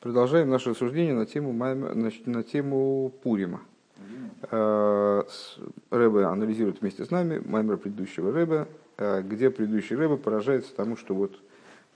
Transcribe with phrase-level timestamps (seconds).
[0.00, 1.52] Продолжаем наше рассуждение на тему,
[1.92, 3.62] значит, на тему Пурима.
[4.48, 5.24] Э,
[5.90, 11.16] Рэбе анализирует вместе с нами маймер предыдущего Рэбе, э, где предыдущий Рэбе поражается тому, что
[11.16, 11.32] вот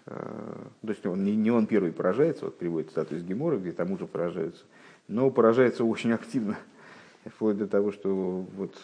[0.07, 4.09] э, то есть он, не, он первый поражается, вот приводит статус Гемора, где тому же
[4.09, 4.65] поражаются,
[5.07, 6.59] но поражается очень активно,
[7.25, 8.75] вплоть до того, что вот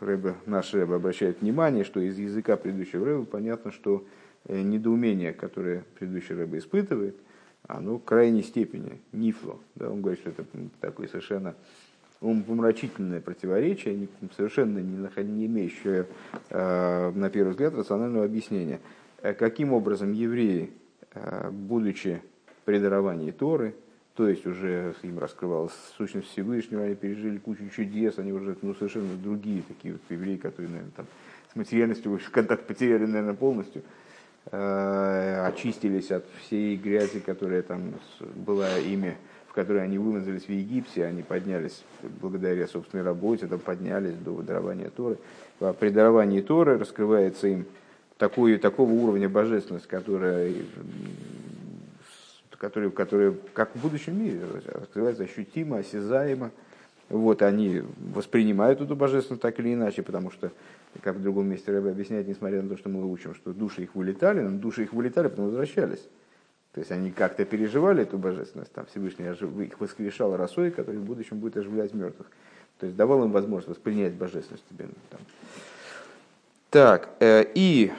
[0.00, 4.06] Рэбе, наш Рэбе обращает внимание, что из языка предыдущего Рэбе понятно, что
[4.48, 7.14] недоумение, которое предыдущий Рэбе испытывает–
[7.66, 9.60] оно в крайней степени, нифло.
[9.74, 10.44] Да, он говорит, что это
[10.80, 11.54] такое совершенно
[12.20, 16.06] умопомрачительное противоречие, совершенно не, не имеющее,
[16.50, 18.80] э, на первый взгляд, рационального объяснения.
[19.22, 20.70] Э, каким образом евреи,
[21.14, 22.22] э, будучи
[22.64, 23.74] при даровании Торы,
[24.14, 29.16] то есть уже им раскрывалась сущность Всевышнего, они пережили кучу чудес, они уже ну, совершенно
[29.16, 31.06] другие такие вот евреи, которые, наверное, там,
[31.52, 33.82] с материальностью контакт потеряли, наверное, полностью–
[34.50, 37.94] очистились от всей грязи, которая там
[38.34, 41.84] была ими, в которой они вымазались в Египте, они поднялись
[42.20, 45.18] благодаря собственной работе, там поднялись до дарования Торы.
[45.60, 47.66] А при даровании Торы раскрывается им
[48.18, 50.52] такую, такого уровня божественность, которая,
[52.56, 54.40] которая, которая как в будущем мире
[54.74, 56.50] раскрывается ощутимо, осязаемо.
[57.08, 57.82] Вот они
[58.14, 60.50] воспринимают эту божественность так или иначе, потому что
[61.00, 63.94] как в другом месте Рэбе объясняет, несмотря на то, что мы учим, что души их
[63.94, 66.06] вылетали, но души их вылетали, потом возвращались.
[66.72, 69.26] То есть они как-то переживали эту божественность, там Всевышний
[69.64, 72.30] их воскрешал росой, который в будущем будет оживлять мертвых.
[72.78, 74.64] То есть давал им возможность воспринять божественность.
[75.10, 75.20] Там.
[76.70, 77.92] Так, э, и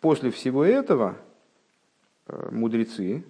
[0.00, 1.16] после всего этого
[2.26, 3.22] э, мудрецы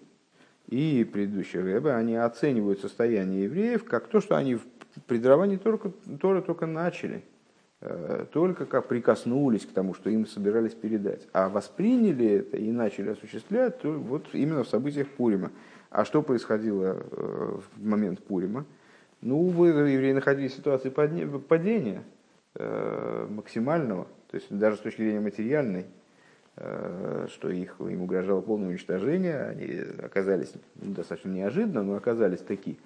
[0.69, 4.63] и предыдущие рэбы, они оценивают состояние евреев как то, что они в
[5.07, 7.25] предаровании только, Торы только начали–
[8.33, 11.27] только как прикоснулись к тому, что им собирались передать.
[11.33, 15.51] А восприняли это и начали осуществлять то вот именно в событиях Пурима.
[15.89, 18.67] А что происходило э, в момент Пурима?
[19.23, 22.05] Ну, вы, евреи, находились в ситуации падения
[22.55, 26.00] э, максимального, то есть даже с точки зрения материальной, Э,
[26.57, 32.77] что их, им угрожало полное уничтожение, они оказались достаточно неожиданно, но оказались такие.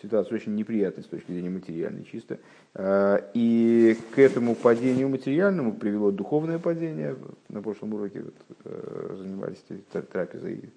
[0.00, 2.38] Ситуация очень неприятная с точки зрения материальной чисто.
[2.74, 7.16] Э, и к этому падению материальному привело духовное падение.
[7.48, 9.64] На прошлом уроке вот, э, занимались
[10.12, 10.70] трапезой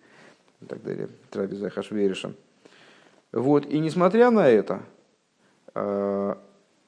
[0.61, 2.35] и так далее, трапезой Хашверишем.
[3.31, 3.65] Вот.
[3.65, 4.81] И несмотря на это,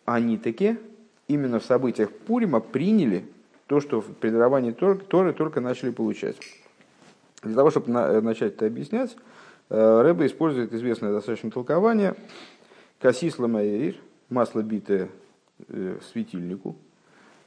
[0.06, 0.80] они таки
[1.28, 3.26] именно в событиях Пурима приняли
[3.70, 6.38] то, что в предаровании Торы только начали получать.
[7.44, 9.16] Для того, чтобы начать это объяснять,
[9.70, 12.16] э, Рэбе использует известное достаточно толкование
[13.00, 13.96] «Касис ламаэйр»–
[14.30, 15.10] масло битое
[15.68, 16.78] э, светильнику,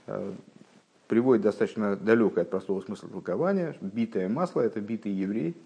[0.07, 0.33] э,
[1.09, 3.75] приводит достаточно далекое от простого смысла толкования.
[3.81, 5.57] Битое масло– это битый еврей.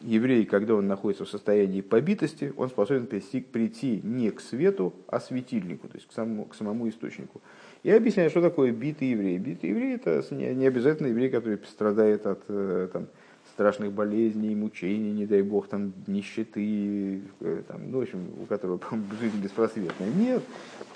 [0.00, 5.18] Еврей, когда он находится в состоянии побитости, он способен прийти, прийти не к свету, а
[5.18, 7.40] светильнику, то есть к самому, к самому источнику.
[7.84, 9.36] Я объясняю, что такое битый еврей.
[9.36, 13.08] Битый еврей– это не обязательно еврей, который страдает от э, там,
[13.52, 18.80] страшных болезней, мучений, не дай бог, там, нищеты, э, там, ну, в общем, у которого
[19.20, 20.08] жизнь беспросветная.
[20.16, 20.42] Нет,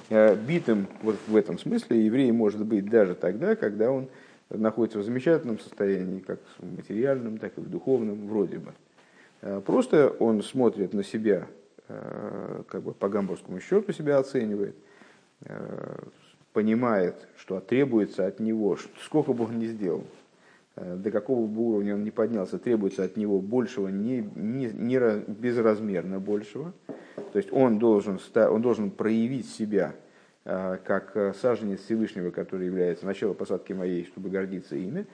[0.08, 4.08] э, битым вот в этом смысле еврей может быть даже тогда, когда он
[4.48, 8.72] находится в замечательном состоянии, как в материальном, так и в духовном, вроде бы.
[9.66, 11.46] Просто он смотрит на себя,
[11.86, 14.74] как бы по гамбургскому счету себя оценивает,
[16.58, 20.02] понимает, что требуется от него, сколько бы он ни сделал,
[20.74, 25.20] э, до какого бы уровня он не поднялся, требуется от него большего, не, не, не
[25.28, 26.72] безразмерно большего.
[27.32, 29.94] То есть он должен, он должен проявить себя
[30.44, 35.06] э, как э, саженец Всевышнего, который является началом посадки моей, чтобы гордиться ими.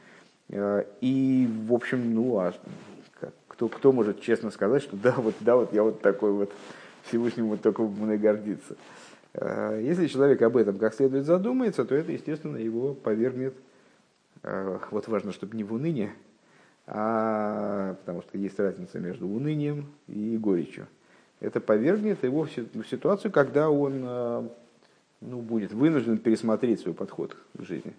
[0.48, 2.54] И, в общем, ну, а
[3.48, 6.52] кто, кто может честно сказать, что да, вот, да, вот я вот такой вот
[7.02, 8.76] Всевышнему вот только мной гордиться.
[9.34, 13.54] Э, если человек об этом как следует задумается, то это, естественно, его повергнет,
[14.42, 16.12] э, вот важно, чтобы не в уныние,
[16.86, 20.86] а, потому что есть разница между унынием и горечью.
[21.40, 24.48] Это повергнет его в ситуацию, когда он э,
[25.20, 27.94] ну, будет вынужден пересмотреть свой подход к жизни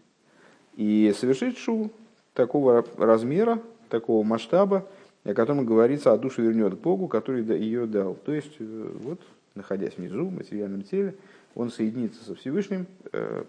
[0.76, 1.92] и совершить шу
[2.34, 3.60] такого размера,
[3.90, 4.88] такого масштаба,
[5.24, 8.14] о котором говорится, а душу вернет к Богу, который ее дал.
[8.14, 9.20] То есть, вот
[9.56, 11.16] находясь внизу, в материальном теле,
[11.56, 13.44] он соединится со Всевышним э,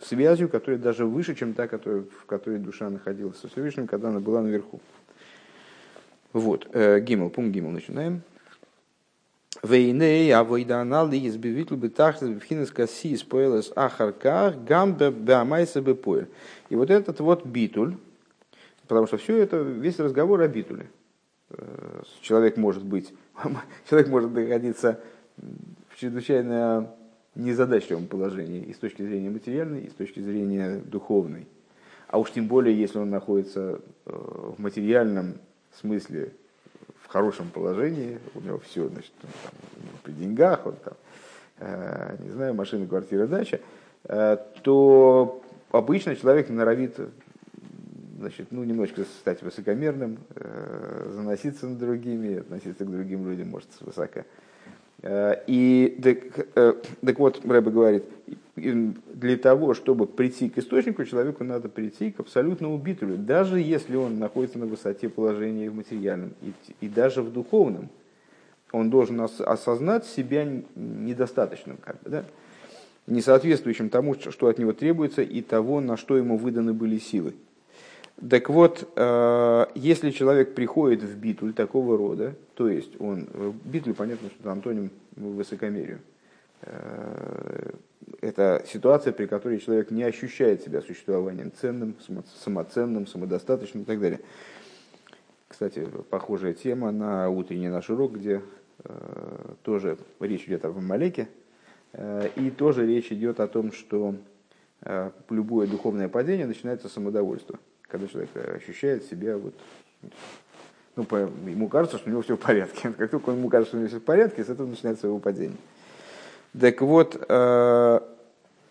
[0.00, 4.20] связью, которая даже выше, чем та, которая, в которой душа находилась со Всевышним, когда она
[4.20, 4.80] была наверху.
[6.32, 8.22] Вот, э, Гимл, пункт Гимл, начинаем.
[9.62, 17.46] Вейней авойдана ли избивитл бетахтес бифхинес каси спойлес ахарках гамбе беамайса И вот этот вот
[17.46, 17.96] битуль,
[18.86, 20.88] потому что все это, весь разговор о битуле.
[22.20, 23.12] Человек может быть,
[23.88, 25.00] человек может находиться
[25.36, 26.90] в чрезвычайно
[27.34, 31.46] незадачливом положении и с точки зрения материальной, и с точки зрения духовной.
[32.08, 35.34] А уж тем более, если он находится в материальном
[35.80, 36.32] смысле
[37.02, 39.52] в хорошем положении, у него все, значит, он там,
[40.02, 40.94] при деньгах, он там,
[41.58, 43.60] э, не знаю, машина, квартира, дача,
[44.04, 46.98] э, то обычно человек норовит
[48.18, 54.24] значит, ну, немножко стать высокомерным, э, заноситься над другими, относиться к другим людям, может, свысока.
[55.02, 56.74] Э, и так, э,
[57.04, 58.04] так вот, Рэбе говорит,
[58.56, 64.18] для того, чтобы прийти к источнику, человеку надо прийти к абсолютному битулю, даже если он
[64.18, 67.90] находится на высоте положения в материальном и, и даже в духовном.
[68.72, 72.24] Он должен осознать себя недостаточным, как бы, да?
[73.06, 77.34] несоответствующим тому, что от него требуется, и того, на что ему выданы были силы.
[78.28, 83.28] Так вот, э, если человек приходит в битуль такого рода, то есть он,
[83.64, 86.00] битуль, понятно, что это антоним высокомерию,
[86.62, 87.72] э,
[88.22, 91.94] это ситуация, при которой человек не ощущает себя существованием ценным,
[92.42, 94.20] самоценным, самодостаточным и так далее.
[95.48, 98.40] Кстати, похожая тема на утренний наш урок, где
[98.84, 101.28] э, тоже речь идет об Амалеке,
[101.92, 104.16] э, и тоже речь идет о том, что
[104.80, 109.54] э, любое духовное падение начинается с самодовольства когда человек ощущает себя вот,
[110.96, 112.92] ну, по, ему кажется, что у него все в порядке.
[112.98, 115.58] Как только ему кажется, что у него все в порядке, с этого начинается его падение.
[116.58, 118.00] Так вот, э,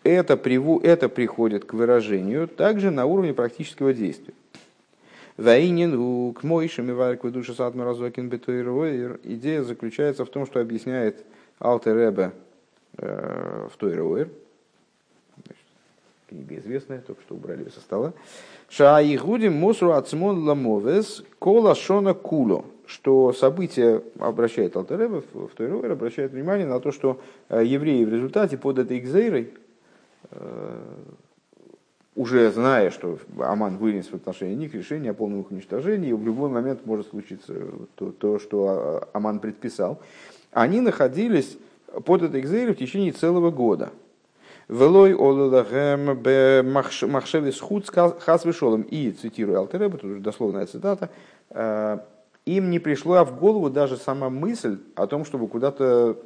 [0.02, 4.34] это, приву, это приходит к выражению также на уровне практического действия.
[5.36, 11.24] Ваинин к Мойшем и душа Сатма Разокин Идея заключается в том, что объясняет
[11.58, 12.32] Алтер Ребе
[12.96, 14.30] э, в Тойруэр,
[16.28, 18.12] книга известная, только что убрали ее со стола.
[18.68, 22.64] Шаигудим мусру ацмон ламовес кола шона куло.
[22.86, 28.56] Что событие обращает Алтаребе в Тойровер, обращает внимание на то, что э, евреи в результате
[28.56, 29.52] под этой экзейрой,
[30.30, 30.82] э,
[32.14, 36.48] уже зная, что Аман вынес в отношении них решение о полном их уничтожении, в любой
[36.48, 37.54] момент может случиться
[37.96, 40.00] то, то что а, Аман предписал,
[40.52, 41.58] они находились
[42.04, 43.90] под этой экзейрой в течение целого года–
[44.68, 48.82] Велой олелагем бе махшеве схуд хас вышелом.
[48.82, 51.10] И, цитирую Алтереба, тут уже дословная цитата,
[51.50, 51.98] «Э,
[52.46, 56.16] им не пришла в голову даже сама мысль о том, чтобы куда-то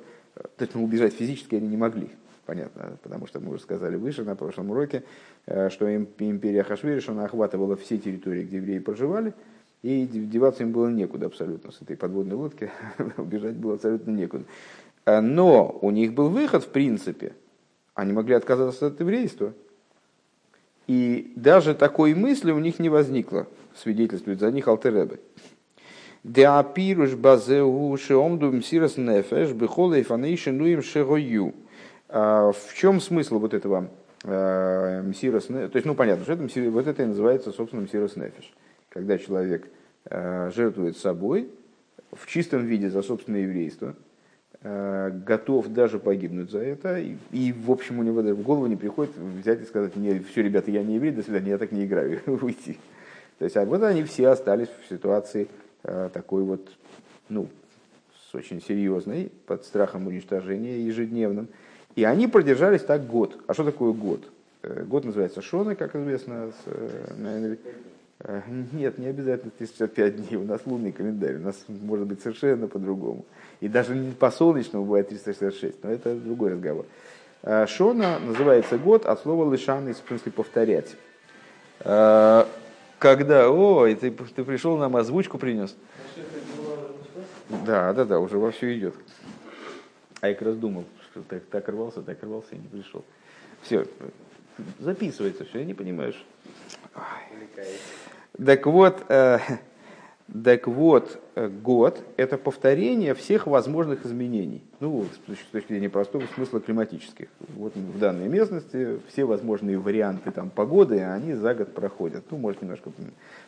[0.57, 2.11] точно убежать физически они не могли.
[2.47, 5.05] Понятно, потому что мы уже сказали выше на прошлом уроке,
[5.47, 9.35] э, что империя Хашвириш, она охватывала все территории, где евреи проживали,
[9.83, 11.73] и деваться им было некуда абсолютно.
[11.73, 12.71] С этой подводной лодки
[13.17, 14.45] убежать было абсолютно некуда.
[15.07, 17.35] Э, но у них был выход, в принципе,
[18.00, 19.52] они могли отказаться от еврейства.
[20.87, 25.20] И даже такой мысли у них не возникло, свидетельствует за них Алтеребе.
[26.25, 31.55] Деапируш базеу шеомдум сирос нефеш бихола фанейшин нуим шерою.
[32.08, 33.88] А в чем смысл вот этого
[34.25, 38.52] мсирос То есть, ну понятно, что это, вот это и называется, собственно, мсирос нефеш.
[38.88, 39.69] Когда человек
[40.06, 41.49] а, жертвует собой
[42.12, 44.10] в чистом виде за собственное еврейство– Э,
[44.62, 48.77] готов даже погибнуть за это, и, и в общем у него даже в голову не
[48.77, 51.87] приходит взять и сказать, не, все, ребята, я не еврей, до свидания, я так не
[51.87, 52.79] играю, уйти.
[53.39, 55.49] То есть, а вот они все остались в ситуации
[55.83, 56.69] э, такой вот,
[57.31, 57.49] ну,
[58.31, 61.49] с очень серьезной, под страхом уничтожения ежедневным.
[61.97, 63.43] И они продержались так год.
[63.47, 64.21] А что такое год?
[64.62, 67.57] Э, год называется Шона, как известно, с, э,
[68.23, 70.37] Э, нет, не обязательно 365 дней.
[70.37, 71.37] У нас лунный календарь.
[71.37, 73.25] У нас может быть совершенно по-другому.
[73.61, 76.87] И даже не по солнечному бывает 366, но это другой разговор.
[77.43, 80.97] Э, Шона называется год от слова лишан, в смысле повторять.
[81.81, 82.45] Э,
[82.99, 85.76] когда, о, и ты, ты пришел, нам озвучку принес.
[87.67, 88.95] Да, да, да, уже во все идет.
[90.21, 93.05] А я как раз думал, что так, так рвался, так рвался и не пришел.
[93.62, 93.87] Все,
[94.79, 96.14] записывается все, я не понимаю.
[98.45, 99.38] Так вот, э,
[100.33, 104.63] так вот, э, год– это повторение всех возможных изменений.
[104.79, 107.29] Ну, с точки зрения простого смысла климатических.
[107.57, 112.25] Вот в данной местности все возможные варианты там, погоды, они за год проходят.
[112.31, 112.93] Ну, может, немножко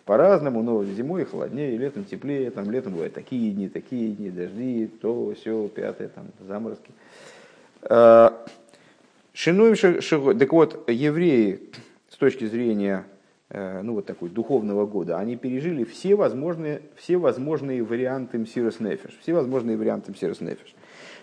[0.04, 5.34] по-разному, но зимой холоднее, летом теплее, там летом бывают такие дни, такие дни, дожди, то,
[5.34, 6.90] все, пятое, там, заморозки.
[7.82, 8.30] Э,
[9.34, 10.34] Шинуем шиго.
[10.34, 11.60] Так вот, евреи
[12.10, 13.04] с точки зрения
[13.52, 19.18] ну, вот такой духовного года, они пережили все возможные, все возможные варианты Мсирос Нефеш.
[19.20, 20.74] Все возможные варианты Мсирос Нефеш.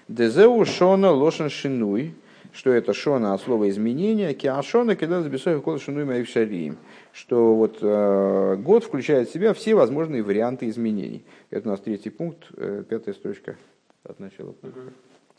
[0.08, 2.14] Дезеу шона лошен шинуй,
[2.52, 6.78] что это шона от слова изменения, киашона кидал забесой кол шинуем шарием,
[7.12, 11.24] что вот э, год включает в себя все возможные варианты изменений.
[11.50, 13.56] Это у нас третий пункт, э, пятая строчка
[14.04, 14.82] от начала пункта,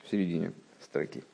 [0.04, 1.25] в середине строки.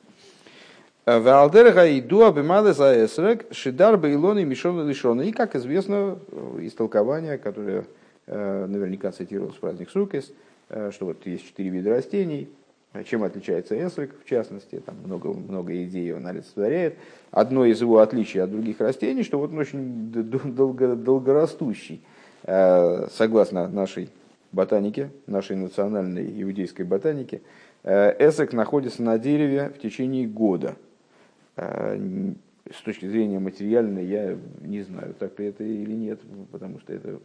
[1.07, 5.21] Валдерга иду абимады за эсрек, шидар бейлоны мишон лишон.
[5.21, 6.19] И, как известно,
[6.59, 7.85] из толкования, которое
[8.25, 10.33] э, наверняка цитировалось в праздник Сукес,
[10.67, 12.49] э, что вот есть четыре вида растений,
[13.05, 16.95] чем отличается эсрек, в частности, там много, много идей он олицетворяет.
[17.31, 22.01] Одно из его отличий от других растений, что вот он очень долго, долгорастущий,
[22.43, 24.09] э, согласно нашей
[24.51, 27.41] ботанике, нашей национальной иудейской ботанике,
[27.85, 30.75] эсрек находится на дереве в течение года–
[31.57, 36.19] с точки зрения материальной я не знаю, так ли это или нет,
[36.51, 37.19] потому что это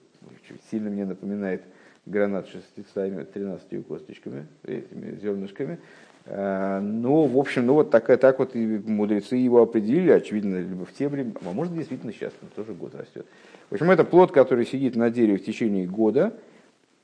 [0.71, 1.63] сильно мне напоминает
[2.07, 5.79] гранат с 13 косточками, этими зернышками.
[6.27, 10.85] А, но, в общем, ну вот так, так вот и мудрецы его определили, очевидно, либо
[10.85, 13.27] в те времена, а может действительно сейчас, он тоже год растет.
[13.71, 16.35] В общем, это плод, который сидит на дереве в течение года,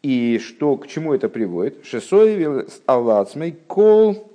[0.03, 1.85] и что, к чему это приводит?
[1.85, 4.28] Шесоевил алацмей кол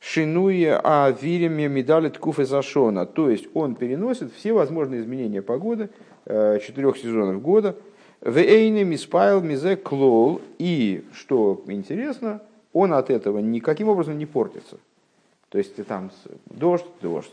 [0.00, 3.06] шинуя а виреме медали ткуфы зашона.
[3.06, 5.90] То есть он переносит все возможные изменения погоды
[6.24, 7.76] э, четырех сезонов года.
[8.20, 10.40] В эйне миспайл мизе клол.
[10.58, 12.42] И, что интересно,
[12.72, 14.78] он от этого никаким образом не портится.
[15.50, 16.10] То есть там
[16.46, 17.32] дождь, дождь,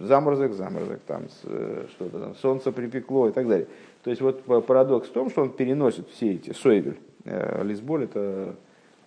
[0.00, 3.66] заморозок, заморозок, там э, что-то там, солнце припекло и так далее.
[4.02, 6.98] То есть вот парадокс в том, что он переносит все эти сойвель.
[7.24, 8.56] Э, лисболь это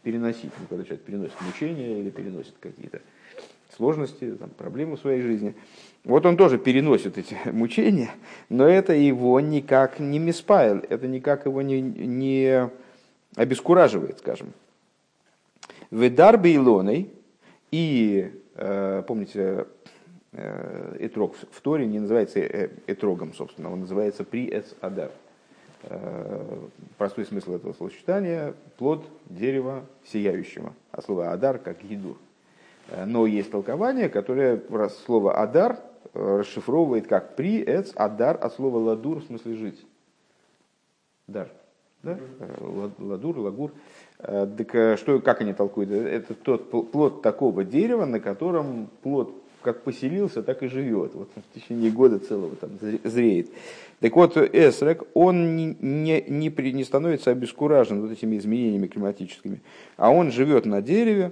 [0.03, 3.01] переносить, ну, когда человек переносит мучения или переносит какие-то
[3.75, 5.55] сложности, там, проблемы в своей жизни.
[6.03, 8.11] Вот он тоже переносит эти мучения,
[8.49, 12.69] но это его никак не миспайл, это никак его не, не
[13.35, 14.53] обескураживает, скажем.
[15.89, 17.09] Ведар Бейлоной
[17.71, 19.65] и, э, помните,
[20.33, 25.11] э, Этрог в Торе не называется э, Этрогом, собственно, он называется Приэц Адар.
[25.85, 26.59] Э,
[26.97, 32.17] простой смысл этого словосочетания– плод дерева сияющего, а слово «адар» как «гидур».
[32.87, 34.61] Э, но есть толкование, которое
[35.05, 35.79] слово «адар»
[36.13, 39.85] э, расшифровывает как «при», «эц», «адар» от слова «ладур» в смысле «жить».
[41.27, 41.49] «דר».
[42.01, 42.17] Да?
[42.99, 43.71] לדור, לגור.
[44.17, 45.89] Так что, как они толкуют?
[45.89, 49.33] Это тот плод такого дерева, на котором плод
[49.63, 51.15] как поселился, так и живет.
[51.15, 52.71] Вот в течение года целого там
[53.03, 53.47] зреет.
[53.99, 59.61] Так вот, Эсрог, он не, не, не, не становится обескуражен вот этими изменениями климатическими,
[59.97, 61.31] а он живет на дереве,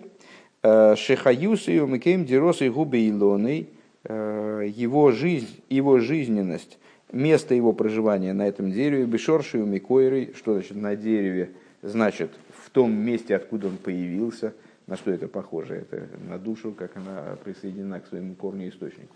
[0.64, 3.68] э, שחיותו ומקום דירתו הוא באילנו,
[4.06, 6.80] э, его жизнь, его жизненность,
[7.12, 11.50] место его проживания на этом дереве, Бешорши и Умикойры, что значит на дереве,
[11.82, 12.32] значит
[12.64, 14.54] в том месте, откуда он появился–
[14.92, 15.76] на что это похоже?
[15.76, 19.16] Это на душу, как она присоединена к своему корню источнику.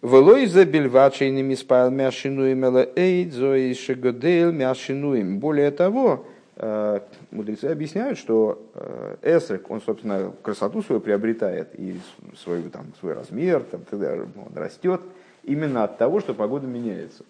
[0.00, 2.64] Велой за бельвачейными спал мяшинуем
[2.96, 5.38] эйдзо шегодейл мяшинуем.
[5.40, 6.26] Более того,
[6.56, 7.00] э,
[7.32, 12.00] мудрецы объясняют, что э, эсрек, он, собственно, красоту свою приобретает и
[12.42, 15.02] свой, там, свой размер, там, тогда он растет
[15.42, 17.24] именно от того, что погода меняется.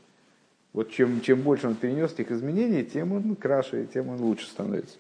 [0.73, 4.97] Вот чем, чем больше он перенес этих изменений, тем он краше, тем он лучше становится.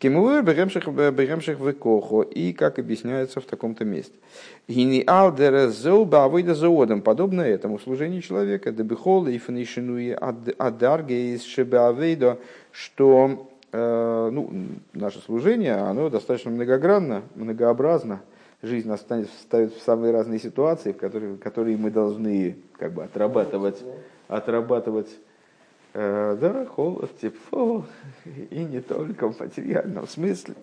[0.00, 4.14] Кемуэр беремших в кохо, и как объясняется в таком-то месте.
[4.66, 10.16] Гини алдерезоу бавыда заодом, подобно этому служению человека, дебихол и фанишинуи
[10.58, 12.38] адарге из шебеавейдо,
[12.72, 14.50] что ну,
[14.94, 18.22] наше служение, оно достаточно многогранно, многообразно,
[18.62, 23.76] жизнь нас ставит в самые разные ситуации, в которые, которые мы должны как бы отрабатывать,
[24.28, 25.10] отрабатывать
[25.92, 27.84] да, холод, тепло,
[28.50, 30.54] и не только в материальном смысле.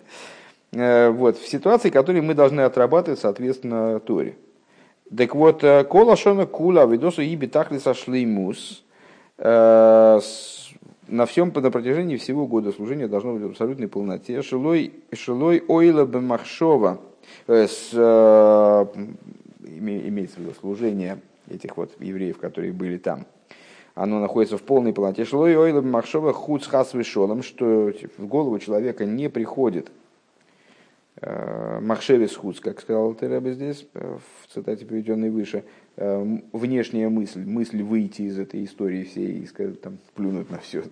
[0.72, 4.36] Э, вот, в ситуации, которые мы должны отрабатывать, соответственно, Торе.
[5.16, 8.84] Так вот, э, кола шона кула, видосу и битахли сошли мус,
[9.38, 10.20] э,
[11.08, 14.42] на всем на протяжении всего года служения должно быть в абсолютной полноте.
[14.42, 17.00] Шилой, шилой ойла бемахшова,
[17.46, 17.94] с,
[19.64, 21.18] имеется в виду служение
[21.48, 23.24] этих вот евреев, которые были там–
[23.98, 25.24] оно находится в полной полноте.
[25.24, 29.90] Шлой ойла махшова худ хас что в голову человека не приходит
[31.20, 35.64] э, махшевис худ, как сказал Тереба здесь, э, в цитате, приведенной выше,
[35.96, 40.84] э, внешняя мысль, мысль выйти из этой истории всей и сказать, там, плюнуть на все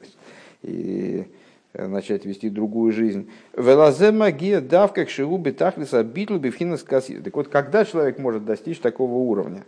[0.62, 1.26] и
[1.74, 3.30] начать вести другую жизнь.
[3.56, 9.12] Велазе магия дав как шиву бетахлиса битл бифхинас Так вот, когда человек может достичь такого
[9.12, 9.62] уровня?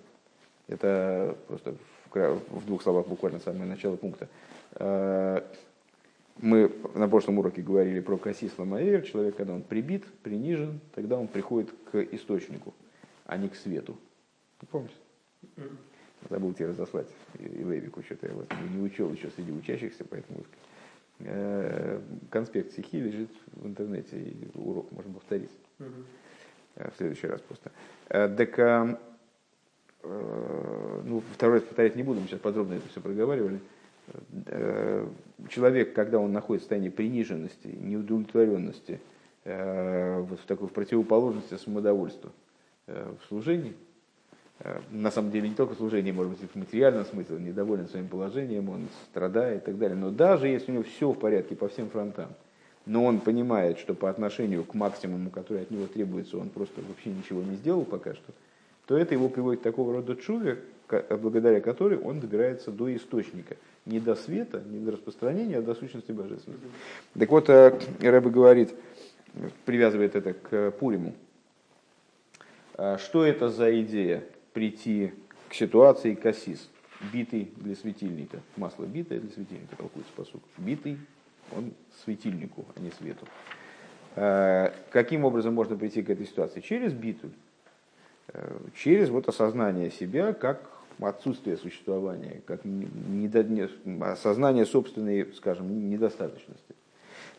[0.67, 1.75] Это просто
[2.51, 4.29] в двух словах буквально самое начало пункта.
[4.73, 5.41] Э,
[6.41, 11.27] мы на прошлом уроке говорили про Касисла Маэйр, человек, когда он прибит, принижен, тогда он
[11.27, 12.75] приходит к источнику.
[13.29, 13.97] а не к свету.
[14.61, 14.95] Вы помните?
[16.29, 17.07] Забыл тебе разослать
[17.39, 20.43] и Левику, что-то я вот не учел еще среди учащихся, поэтому
[21.21, 27.71] э, конспект стихи лежит в интернете, и урок можно повторить э, в следующий раз просто.
[28.09, 28.99] Э, так,
[31.05, 33.61] ну, второй раз повторять не буду, мы сейчас подробно это все проговаривали.
[35.51, 39.01] Человек, когда он находится в состоянии приниженности, неудовлетворенности,
[39.45, 42.31] вот в такой в противоположности самодовольству
[42.87, 43.75] в служении–
[44.61, 48.09] Э, на самом деле не только служение, может быть, в материальном смысле, он недоволен своим
[48.09, 49.97] положением, он страдает и так далее.
[49.97, 52.29] Но даже если у него все в порядке по всем фронтам,
[52.85, 57.11] но он понимает, что по отношению к максимуму, который от него требуется, он просто вообще
[57.11, 58.33] ничего не сделал пока что,
[58.89, 60.59] то это его приводит к такого рода чуве,
[61.11, 63.57] благодаря которой он добирается до источника.
[63.87, 66.67] Не до света, не до распространения, а до сущности божественности.
[67.17, 68.75] Так вот, э, Рэбе говорит,
[69.65, 71.15] привязывает это к Пуриму.
[72.75, 74.25] «А что это за идея?
[74.59, 75.13] прийти
[75.49, 76.69] к ситуации кассис,
[77.13, 78.41] битый для светильника.
[78.57, 80.43] Масло битое для светильника, толкуется посуд.
[80.57, 80.99] Битый,
[81.55, 81.73] он
[82.05, 83.25] светильнику, а не свету.
[84.17, 86.61] А, каким образом можно прийти к этой ситуации?
[86.61, 87.31] Через битуль.
[88.33, 90.71] А, через вот осознание себя как
[91.01, 92.61] отсутствие существования, как
[94.01, 96.75] осознание собственной, скажем, недостаточности.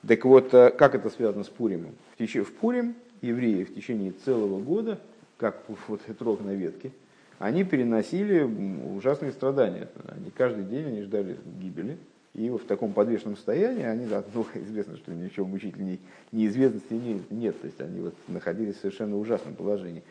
[0.07, 1.95] Так вот, а, как это связано с Пуримом?
[2.17, 4.99] В Пурим евреи в течение целого года,
[5.37, 6.91] как вот рог на ветке,
[7.39, 9.87] они переносили ужасные страдания.
[10.07, 11.97] Они каждый день они ждали гибели.
[12.35, 15.99] И в таком подвешенном состоянии они, да, ну, известно, что ничего мучительней
[16.31, 17.59] неизвестности нет, нет.
[17.59, 20.03] То есть они вот находились в совершенно ужасном положении.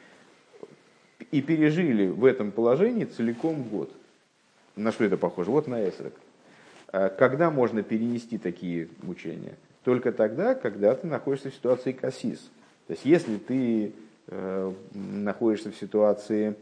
[1.30, 3.92] И пережили в этом положении целиком год.
[4.76, 5.50] На что это похоже?
[5.50, 6.12] Вот на эсрак.
[7.18, 9.54] Когда можно перенести такие мучения?
[9.84, 12.38] Только тогда, когда ты находишься в ситуации кассис.
[12.86, 13.92] То есть если ты
[14.28, 16.54] э, находишься в ситуации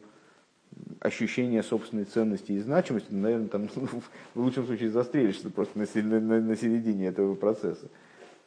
[1.00, 3.68] ощущение собственной ценности и значимости, наверное, там
[4.34, 7.86] в лучшем случае застрелишься просто на, на, на середине этого процесса.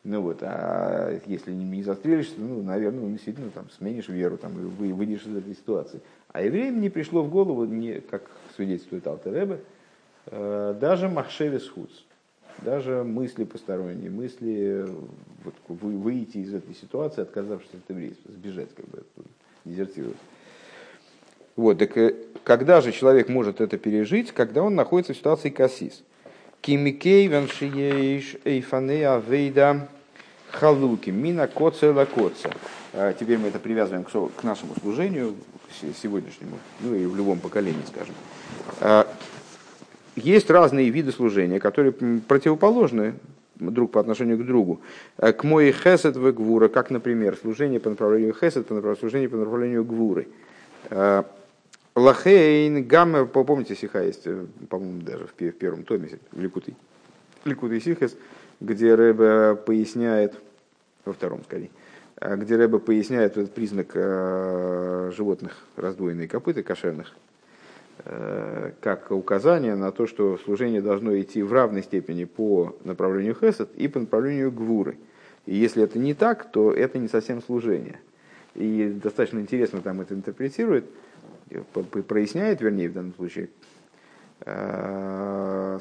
[0.04, 4.64] Ну вот, а если не, застрелишься, ну, наверное, ну, действительно там сменишь веру там, и
[4.64, 6.00] вы, выйдешь из этой ситуации.
[6.32, 8.24] А евреям не пришло в голову, не, как
[8.56, 9.60] свидетельствует Алтеребе,
[10.28, 11.90] э, даже Махшевис Хуц,
[12.60, 14.88] даже мысли посторонние, мысли
[15.44, 19.04] вот, вы, выйти из этой ситуации, отказавшись от еврейства, сбежать, как бы
[19.66, 20.18] дезертировать.
[21.58, 26.04] Вот, так э, когда же человек может это пережить, когда он находится в ситуации кассис?
[26.62, 29.88] Кимикей веншиеш эйфанея вейда
[30.52, 32.50] халуки мина коца ла коца.
[32.94, 35.36] А, теперь мы это привязываем к нашему служению
[36.02, 38.14] сегодняшнему, ну и в любом поколении, скажем.
[38.82, 39.08] А,
[40.16, 43.14] есть разные виды служения, которые противоположны
[43.56, 44.82] друг по отношению к другу.
[45.18, 49.30] А, к моей хесед в гвура, как, например, служение по направлению хесед, по направлению, служение
[49.30, 50.28] по направлению гвуры.
[52.00, 56.74] Лахейн, гамма, помните, сиха есть, э, по-моему, даже в первом томе, в Ликуты,
[57.44, 58.16] Ликуты Сихес,
[58.62, 60.34] где Рэбе поясняет,
[61.04, 61.70] во втором скорее,
[62.22, 67.14] э, где Рэбе поясняет этот признак э, животных раздвоенные копыта, кошерных,
[68.80, 73.90] как указание на то, что служение должно идти в равной степени по направлению хесед и
[73.90, 74.98] по направлению гвуры.
[75.46, 78.00] И если это не так, то это не совсем служение.
[78.56, 80.86] И достаточно интересно там это интерпретирует–
[82.08, 83.50] проясняет, вернее, в данном случае,
[84.42, 85.80] э,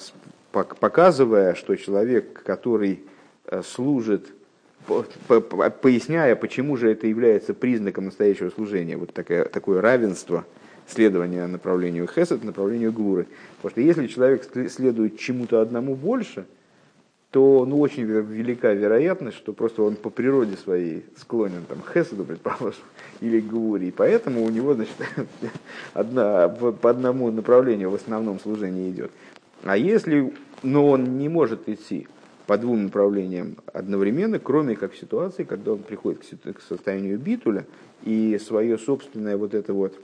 [0.52, 3.02] показывая, что человек, который
[3.46, 4.28] э, служит,
[4.86, 10.46] поясняя, почему же это является признаком настоящего служения, вот такое, такое равенство
[10.86, 13.26] следования направлению хесед, направлению гуры.
[13.56, 16.46] Потому что если человек следует чему-то одному больше–
[17.30, 22.24] то ну, очень велика вероятность, что просто он по природе своей склонен там, к хесаду,
[22.24, 22.80] предположим,
[23.20, 24.94] или к и поэтому у него значит,
[25.94, 29.10] одна, по одному направлению в основном служение идет.
[29.64, 32.06] А если, но он не может идти
[32.46, 37.66] по двум направлениям одновременно, кроме как в ситуации, когда он приходит к состоянию битуля,
[38.04, 39.94] и свое собственное вот это вот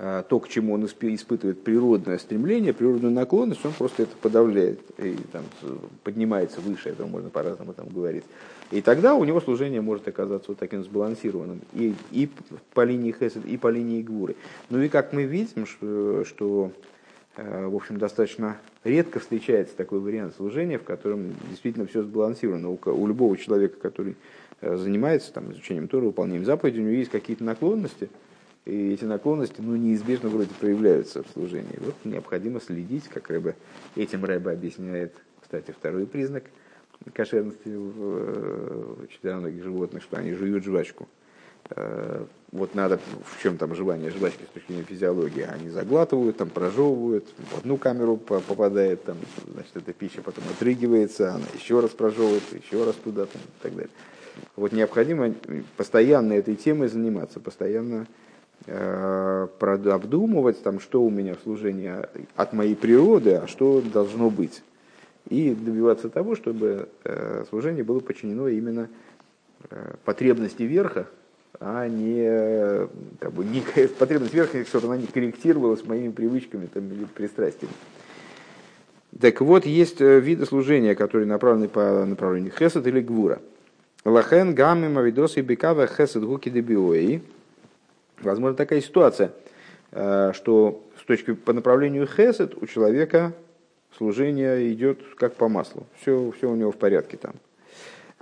[0.00, 5.44] то, к чему он испытывает природное стремление, природную наклонность, он просто это подавляет и там,
[6.04, 8.24] поднимается выше, этого можно по-разному там говорить.
[8.70, 12.30] И тогда у него служение может оказаться вот таким сбалансированным и, и
[12.72, 14.36] по линии Хесед, и по линии Гвуры.
[14.70, 16.72] Ну и как мы видим, что, что
[17.36, 22.70] э, в общем, достаточно редко встречается такой вариант служения, в котором действительно все сбалансировано.
[22.70, 24.16] У, у любого человека, который
[24.62, 28.08] э, занимается там, изучением Тора, выполнением заповедей, у него есть какие-то наклонности–
[28.66, 31.78] и эти наклонности ну, неизбежно вроде проявляются в служении.
[31.78, 33.56] Вот необходимо следить, как Рэбе,
[33.96, 36.44] этим Рэбе объясняет, кстати, второй признак
[37.14, 41.08] кошерности в четвероногих животных, что они жуют жвачку.
[41.70, 46.50] э, вот надо, в чем там желание жвачки с точки зрения физиологии, они заглатывают, там
[46.50, 49.16] прожевывают, в одну камеру попадает, там,
[49.52, 53.74] значит, эта пища потом отрыгивается, она еще раз прожевывает, еще раз туда, там, и так
[53.74, 53.90] далее.
[54.56, 55.34] Вот необходимо
[55.76, 58.29] постоянно этой темой заниматься, постоянно э,
[58.66, 61.92] обдумывать, там, что у меня в служении
[62.36, 64.62] от моей природы, а что должно быть.
[65.28, 68.88] И добиваться того, чтобы э, служение было подчинено именно
[69.70, 71.06] э, потребности верха,
[71.58, 77.04] а не, как бы, не потребность верхних, чтобы она не корректировалась моими привычками там, или
[77.04, 77.74] пристрастиями.
[79.20, 83.40] Так вот, есть э, виды служения, которые направлены по направлению хесед или гвура.
[84.04, 87.20] Лахен гамми мавидосы бекава хесед гуки дебиои.
[88.20, 89.32] Возможно, такая ситуация,
[89.92, 93.32] э, что с точки по направлению хесед у человека
[93.96, 95.86] служение идет как по маслу.
[96.00, 97.34] Все, все у него в порядке там.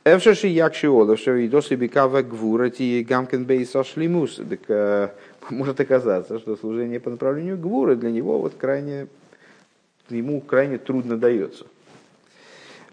[0.04, 4.36] Эвшаши якши оловша и досы бекава гвурати гамкен бейса шлимус.
[4.36, 5.08] Так э,
[5.50, 9.08] может оказаться, что служение по направлению гвуры для него вот крайне,
[10.08, 11.66] ему крайне трудно дается.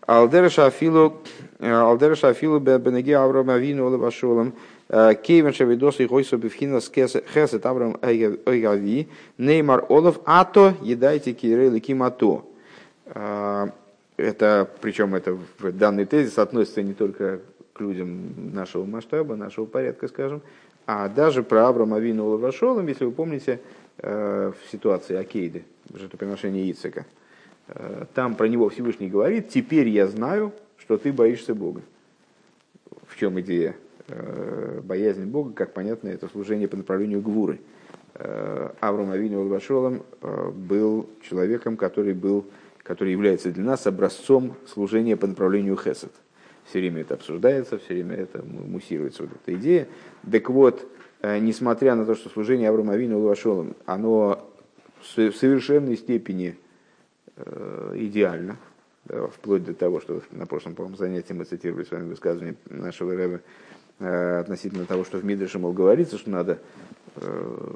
[0.07, 1.17] Алдереша афилу,
[1.59, 4.53] э, алдереша афилу бенеги Авраам Авину олавашолам,
[4.89, 12.43] э, Кейвен шавидосы и хойсо бифхинас хесет Авраам ойгави, неймар олов ато едайте кирели кимато
[14.17, 17.41] это, причем это данный тезис относится не только
[17.73, 20.41] к людям нашего масштаба, нашего порядка, скажем,
[20.87, 23.59] а даже про Авраама Вину Лавашолом, если вы помните,
[23.97, 27.05] в ситуации Акейды, жертвоприношения Ицека.
[27.67, 31.81] Э, там про него Всевышний говорит, теперь я знаю, что ты боишься Бога.
[33.07, 33.75] В чем идея?
[34.07, 37.59] Э, боязнь Бога, как понятно, это служение по направлению Гвуры.
[38.79, 42.45] Авраам Авину Лавашолом был человеком, который был
[42.85, 46.11] который является для нас образцом служения по направлению Хесед.
[46.65, 49.87] Все время это обсуждается, все время это муссируется вот эта идея.
[50.31, 50.87] Так вот,
[51.21, 53.33] э, несмотря на то, что служение Авраама Авину
[53.87, 54.47] оно
[55.01, 56.64] в совершенной степени э,
[57.95, 58.57] идеально,
[59.05, 63.15] да, вплоть до того, что на прошлом, по занятии мы цитировали с вами высказывание нашего
[63.15, 63.41] Рэба
[63.99, 66.59] э, относительно того, что в Мидрше, мол, говорится, что надо
[67.17, 67.73] Э,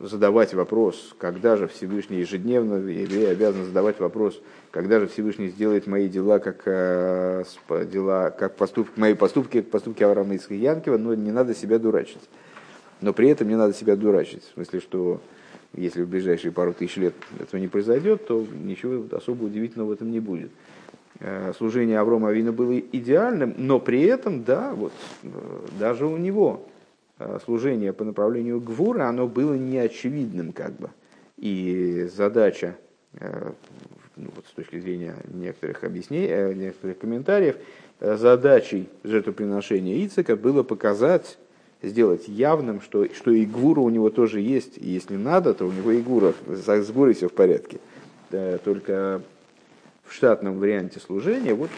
[0.00, 4.42] задавать вопрос, когда же Всевышний ежедневно, еврей обязан задавать вопрос,
[4.72, 7.44] когда же Всевышний сделает мои дела как э,
[7.92, 12.22] дела, как поступки, мои поступки, поступки Авраама Ицхака Янкива, но не надо себя дурачить.
[13.00, 14.42] Но при этом не надо себя дурачить.
[14.42, 15.20] В смысле, что
[15.74, 20.10] если в ближайшие пару тысяч лет этого не произойдет, то ничего особо удивительного в этом
[20.10, 20.50] не будет.
[21.20, 24.92] Э, служение Аврома Авина было идеальным, но при этом, да, вот
[25.78, 26.66] даже у него
[27.20, 30.88] Э, служение по направлению Гвура, оно было неочевидным как бы.
[31.36, 32.76] И задача,
[33.12, 33.52] э,
[34.16, 37.56] ну, вот с точки зрения некоторых объяснений, э, некоторых комментариев,
[38.00, 41.36] задачей жертвоприношения Ицека было показать,
[41.82, 45.72] сделать явным, что, что и Гвура у него тоже есть, и если надо, то у
[45.72, 47.78] него и Гура, с Гурой все в порядке.
[48.30, 49.22] Только
[50.04, 51.70] в штатном варианте служения, вот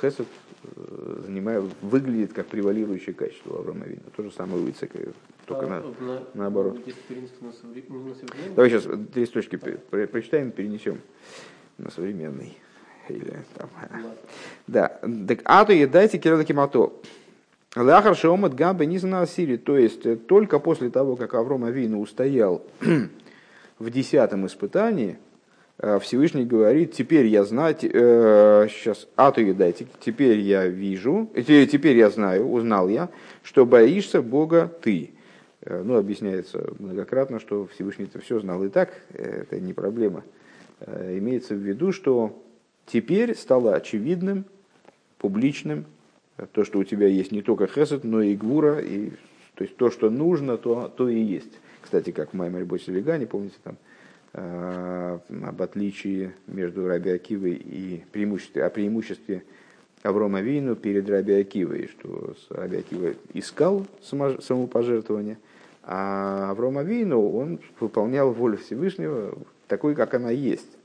[0.00, 0.26] Хесед
[0.74, 4.02] Э, занимает, выглядит как превалирующее качество Авраама Вина.
[4.16, 4.98] То же самое у Ицека,
[5.44, 6.74] только а, на, на, наоборот.
[6.74, 6.80] На
[8.54, 11.00] Давай сейчас три строчки прочитаем, перенесем
[11.78, 12.56] на современный.
[13.08, 13.70] Или, там.
[14.66, 15.00] Да.
[15.28, 16.92] Так, а то едайте кирилла кимато.
[17.76, 19.56] Лахар шеомат гамбе не на Сири.
[19.56, 22.62] То есть, э, только после того, как Авром Авину устоял
[23.78, 25.18] в десятом испытании,
[25.78, 31.96] Э, Всевышний говорит, теперь я знать, э, сейчас, а то дайте, теперь я вижу, теперь
[31.98, 33.10] я знаю, узнал я,
[33.42, 35.10] что боишься Бога ты.
[35.60, 40.24] Э, ну, объясняется многократно, что Всевышний это все знал и так, э, это не проблема.
[40.86, 42.42] Имеется в виду, что
[42.84, 44.44] теперь стало очевидным,
[45.16, 45.86] публичным,
[46.52, 49.10] то, что у тебя есть не только хесед, но и гвура, и,
[49.54, 51.52] то есть то, что нужно, то, то и есть.
[51.80, 53.76] Кстати, как в Маймере Боселегане, помните, там
[54.38, 59.44] Э, об отличии между Раби Акивой и преимуществе, о преимуществе
[60.02, 65.38] Аврома Вину перед Раби Акивой, что Раби Акива искал самопожертвование,
[65.82, 70.76] а Аврома Вину он выполнял волю Всевышнего такой, как она есть.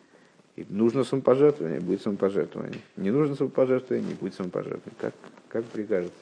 [0.56, 2.80] И нужно самопожертвование, будет самопожертвование.
[2.96, 4.96] Не нужно самопожертвование, не будет самопожертвование.
[4.98, 5.14] Как,
[5.52, 6.14] как прикажете.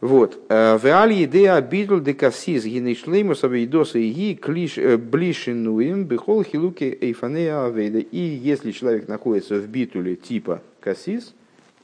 [0.00, 0.38] Вот.
[0.48, 6.98] Э, в реалии идея битл де кассис гинешлеймус авейдоса и клиш э, блишинуем бихол хилуки
[7.00, 8.00] эйфанея авейда.
[8.00, 11.34] И если человек находится в битуле типа кассис,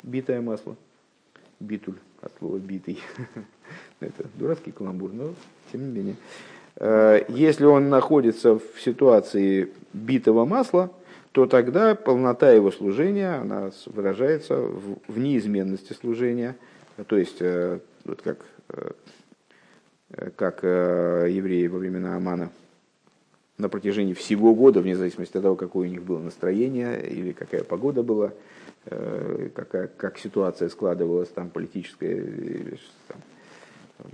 [0.02, 0.76] битое масло,
[1.60, 2.98] битуль от слова битый,
[4.00, 5.34] это дурацкий каламбур, но
[5.72, 6.16] тем не менее.
[6.76, 10.90] Э, если он находится в ситуации битого масла,
[11.32, 16.56] то тогда полнота его служения она выражается в неизменности служения,
[17.06, 17.40] то есть
[18.04, 18.38] вот как
[18.68, 18.90] э,
[20.36, 22.50] как евреи во времена Амана
[23.58, 27.62] на протяжении всего года, вне зависимости от того, какое у них было настроение или какая
[27.62, 28.32] погода была,
[29.54, 32.26] какая, как ситуация складывалась там политическая,
[33.06, 34.10] там,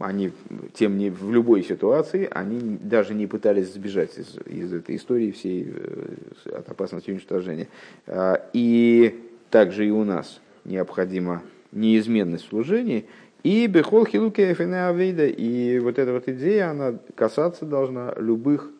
[0.00, 0.32] они,
[0.74, 5.72] тем не в любой ситуации, они даже не пытались сбежать из, из этой истории всей
[5.74, 7.68] э, от опасности уничтожения.
[8.06, 13.06] А, и также и у нас необходима неизменность служений.
[13.42, 15.26] И бехол хилуки авейда.
[15.26, 18.70] И вот эта вот идея, она касаться должна любых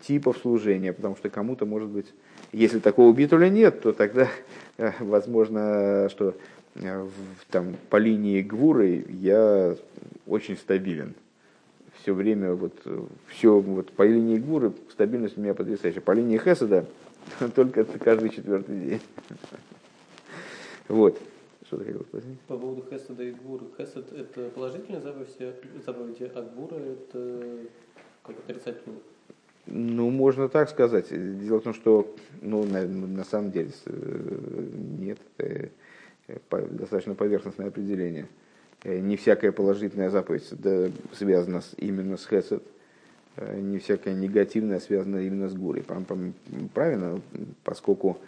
[0.00, 2.06] типов служения, потому что кому-то может быть,
[2.52, 4.28] если такого битуля нет, то тогда
[4.76, 6.34] э, возможно, что
[7.50, 9.76] там, по линии Гвуры я
[10.26, 11.14] очень стабилен.
[12.02, 12.74] Все время, вот,
[13.26, 16.00] все, вот по линии Гвуры стабильность у меня потрясающая.
[16.00, 16.86] По линии Хеседа
[17.54, 19.00] только каждый четвертый день.
[20.88, 21.20] Вот.
[21.66, 22.40] Что ты хотел спросить?
[22.46, 23.66] По поводу Хеседа и Гвуры.
[23.76, 25.36] Хесед– это положительная заповедь,
[25.84, 27.58] заповеди, а Гвура– это
[28.22, 28.98] как отрицательная?
[29.66, 31.08] Ну, можно так сказать.
[31.10, 35.70] Дело в том, что, ну, на, на самом деле, э, нет, это
[36.50, 38.26] достаточно поверхностное определение.
[38.84, 40.44] Э, не всякая положительная заповедь
[41.12, 42.62] связана именно с хесед,
[43.36, 45.84] э, не всякая негативная связана именно с гурой.
[46.74, 47.20] Правильно,
[47.64, 48.18] поскольку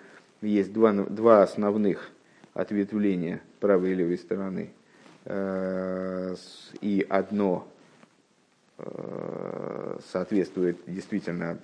[0.41, 2.11] есть два, два основных
[2.55, 4.71] ответвления правой и левой стороны,
[5.25, 6.35] э,
[6.81, 7.67] и одно
[10.11, 11.59] соответствует действительно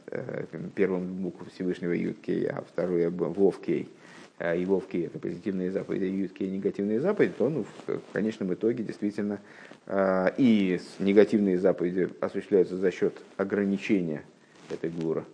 [0.75, 3.89] первому букву Всевышнего Юткей, а второе Вовкей–
[4.39, 9.41] его в это позитивные заповеди, ютки негативные заповеди, то ну, в конечном итоге действительно
[9.87, 14.25] а, и негативные заповеди осуществляются за счет ограничения
[14.71, 15.25] этой гура,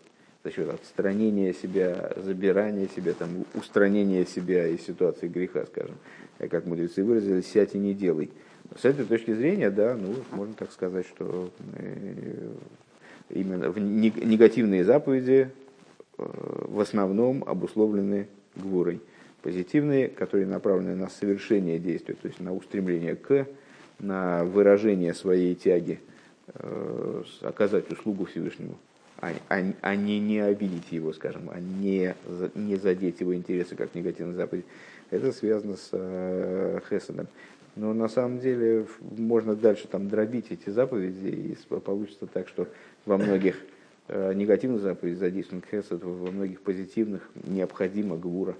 [0.44, 5.96] за счет отстранения себя, забирания себя, там, устранения себя из ситуации греха, скажем.
[6.50, 8.30] Как мудрецы выразили, сядь и не делай.
[8.76, 12.52] С этой точки зрения, да, ну, можно так сказать, что э,
[13.30, 15.50] именно негативные заповеди
[16.18, 19.00] э, в основном обусловлены гвурой.
[19.42, 23.46] Позитивные, которые направлены на совершение действия, то есть на устремление к,
[23.98, 26.00] на выражение своей тяги,
[26.54, 28.76] э, оказать услугу Всевышнему,
[29.20, 32.14] а, а, а не, не обидеть его, скажем, а не,
[32.54, 34.64] не задеть его интересы, как негативный заповедь.
[35.10, 37.28] Это связано с э, Хесадом.
[37.74, 42.68] Но на самом деле можно дальше там дробить эти заповеди, и получится так, что
[43.06, 43.56] во многих
[44.08, 48.56] негативных заповедей задействован хесед, во многих позитивных необходима гвура.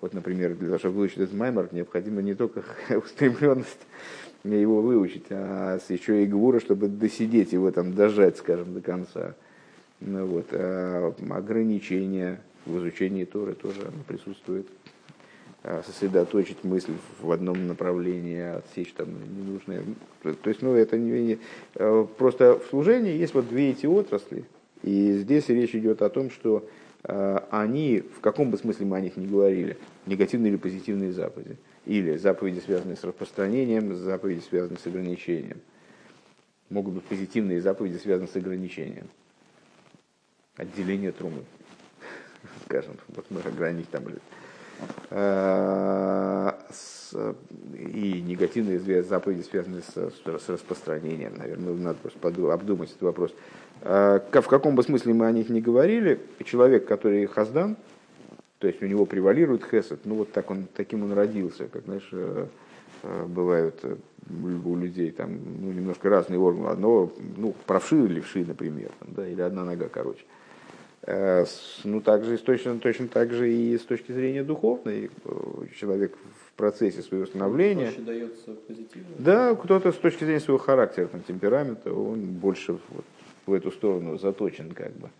[0.00, 3.86] Вот, например, для того, чтобы выучить этот маймер, необходима не только устремленность
[4.44, 9.34] его выучить, а еще и гвура, чтобы досидеть его, там, дожать, скажем, до конца.
[10.00, 10.46] Ну, вот.
[10.52, 14.66] А ограничения в изучении Торы тоже присутствует.
[15.62, 19.82] А сосредоточить мысль в одном направлении, отсечь там ненужное.
[20.22, 21.38] То есть, ну, это не,
[21.76, 24.44] э, просто в служении есть вот две эти отрасли,
[24.84, 26.68] и здесь речь идет о том, что
[27.04, 31.56] э, они, в каком бы смысле мы о них не говорили, негативные или позитивные заповеди,
[31.86, 35.62] или заповеди, связанные с распространением, заповеди, связанные с ограничением.
[36.68, 39.08] Могут быть позитивные заповеди, связанные с ограничением.
[40.56, 41.44] Отделение трумы,
[42.66, 44.04] скажем, вот мы ограничить там
[45.08, 46.52] э,
[47.74, 51.36] и негативные заповеди, связанные с, распространением.
[51.38, 53.34] Наверное, надо просто обдумать этот вопрос.
[53.82, 57.76] А, в каком бы смысле мы о них не говорили, человек, который хаздан,
[58.58, 62.08] то есть у него превалирует хесед, ну вот так он, таким он родился, как, знаешь,
[62.12, 62.46] э,
[63.02, 63.96] э, бывают э,
[64.64, 66.68] у людей там ну, немножко разные органы.
[66.68, 70.24] Одно, ну, правши или вши, например, там, да, или одна нога, короче.
[71.84, 75.10] Ну, также точно, точно так же и с точки зрения духовной.
[75.78, 77.92] Человек в процессе своего становления...
[77.98, 79.08] дается позитивно?
[79.18, 83.04] Да, кто-то с точки зрения своего характера, там, темперамента, он больше вот,
[83.46, 85.10] в эту сторону заточен как бы.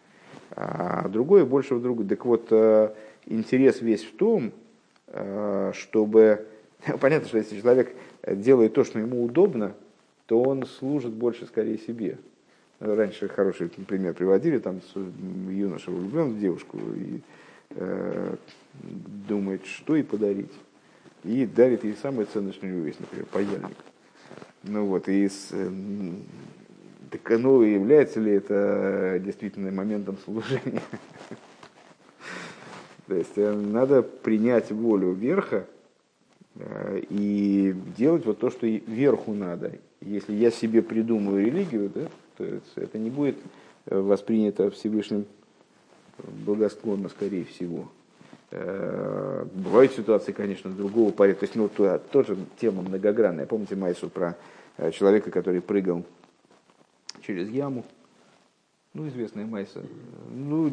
[0.50, 2.08] А другое больше в другую.
[2.08, 2.92] Так вот, э,
[3.26, 4.52] интерес весь в том,
[5.08, 6.46] э, чтобы...
[7.00, 7.94] Понятно, что если человек
[8.26, 9.74] делает то, что ему удобно,
[10.26, 12.18] то он служит больше скорее себе.
[12.80, 14.80] Раньше хороший пример приводили, там
[15.48, 17.20] юноша влюблен в девушку и
[17.70, 18.36] э,
[19.28, 20.52] думает, что ей подарить.
[21.24, 23.76] И дарит ей самое ценное, что у него есть, например, паяльник.
[24.64, 25.50] Ну вот, и с,
[27.14, 30.82] так ну, является ли это действительно моментом служения?
[33.06, 35.64] То есть э, надо принять волю верха
[36.56, 39.74] э, и делать вот то, что верху надо.
[40.00, 43.36] Если я себе придумаю религию, да, то это не будет
[43.86, 45.26] э, воспринято Всевышним
[46.44, 47.90] благосклонно, скорее всего.
[48.50, 51.40] Бывают ситуации, конечно, другого порядка.
[51.40, 53.46] То есть, ну, тоже тема многогранная.
[53.46, 54.36] Помните Майсу про
[54.92, 56.04] человека, который прыгал
[57.26, 57.84] через яму,
[58.92, 59.82] ну, известная майса.
[60.30, 60.70] Ну,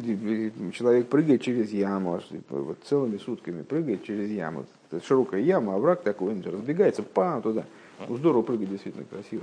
[0.72, 4.66] человек прыгает через яму, вот целыми сутками прыгает через яму.
[4.90, 7.64] Это широкая яма, овраг такой, он разбегается, пам, туда.
[8.08, 9.42] Ну, здорово прыгать, действительно красиво.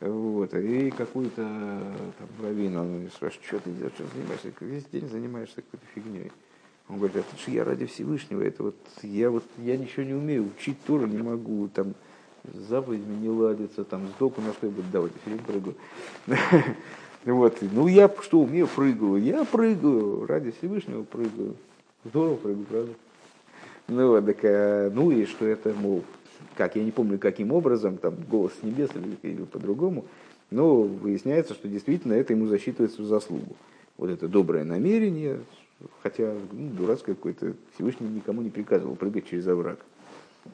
[0.00, 4.52] Вот, и какую-то там раввин, он спрашивает, что ты делаешь, ты занимаешься?
[4.60, 6.30] Весь день занимаешься какой-то фигней.
[6.88, 10.50] Он говорит, это же я ради Всевышнего, это вот я вот я ничего не умею,
[10.56, 11.94] учить тоже не могу, там
[12.54, 15.74] заповедями не ладится, там сдоку на что я буду давать, я все прыгаю.
[17.24, 17.58] Вот.
[17.60, 19.16] Ну, я что умею, прыгаю.
[19.16, 21.56] Я прыгаю, ради Всевышнего прыгаю.
[22.04, 22.92] Здорово прыгаю, правда?
[23.88, 26.04] Ну, вот, так, а, ну и что это, мол,
[26.56, 30.04] как, я не помню, каким образом, там, голос с небес или, или по-другому,
[30.50, 33.56] но выясняется, что действительно это ему засчитывается в заслугу.
[33.96, 35.40] Вот это доброе намерение,
[36.02, 39.78] хотя ну, дурацкое какое-то, Всевышний никому не приказывал прыгать через овраг.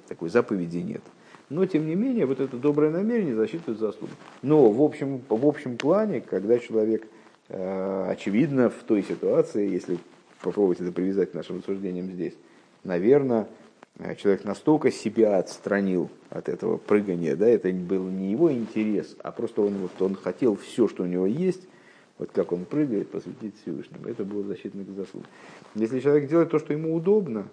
[0.09, 1.03] Такой заповеди нет.
[1.51, 4.13] Но, тем не менее, вот это доброе намерение засчитывает заслугу.
[4.43, 7.07] Но в общем, в общем плане, когда человек,
[7.49, 9.99] э, очевидно, в той ситуации, если
[10.41, 12.35] попробовать это привязать к нашим рассуждениям здесь,
[12.83, 13.47] наверное,
[13.99, 19.31] э, человек настолько себя отстранил от этого прыгания, да, это был не его интерес, а
[19.31, 21.69] просто он, вот, он хотел все, что у него есть,
[22.19, 24.07] вот как он прыгает, посвятить Всевышнему.
[24.07, 25.25] Это было защитник заслуг.
[25.75, 27.49] Если человек делает то, что ему удобно,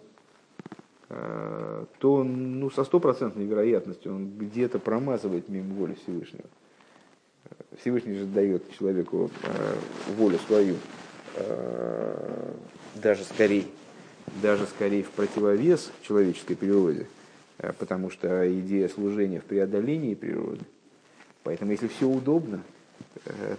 [2.00, 6.46] то ну, со стопроцентной вероятностью он где-то промазывает мимо воли Всевышнего.
[7.80, 9.76] Всевышний же дает человеку э,
[10.16, 10.76] волю свою
[11.36, 12.54] э,
[12.96, 13.66] даже скорее,
[14.42, 17.08] даже скорее в противовес человеческой природе,
[17.80, 20.62] потому что идея служения в преодолении природы.
[21.44, 22.62] Поэтому если все удобно,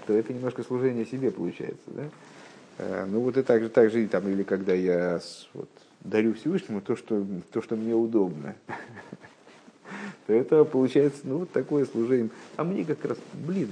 [0.07, 1.85] то это немножко служение себе получается.
[1.87, 3.07] Да?
[3.07, 5.21] Ну вот и так же, так же там, или когда я
[5.55, 5.69] вот,
[6.05, 8.55] дарю Всевышнему то, что, то, что мне удобно,
[10.27, 12.31] то это получается ну, вот такое служение.
[12.57, 13.69] А мне как раз, блин,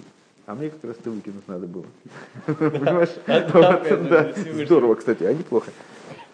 [0.47, 1.87] а мне как раз ты выкинуть надо было.
[2.47, 3.15] Понимаешь?
[3.27, 4.33] Да,
[4.65, 5.71] здорово, кстати, а неплохо.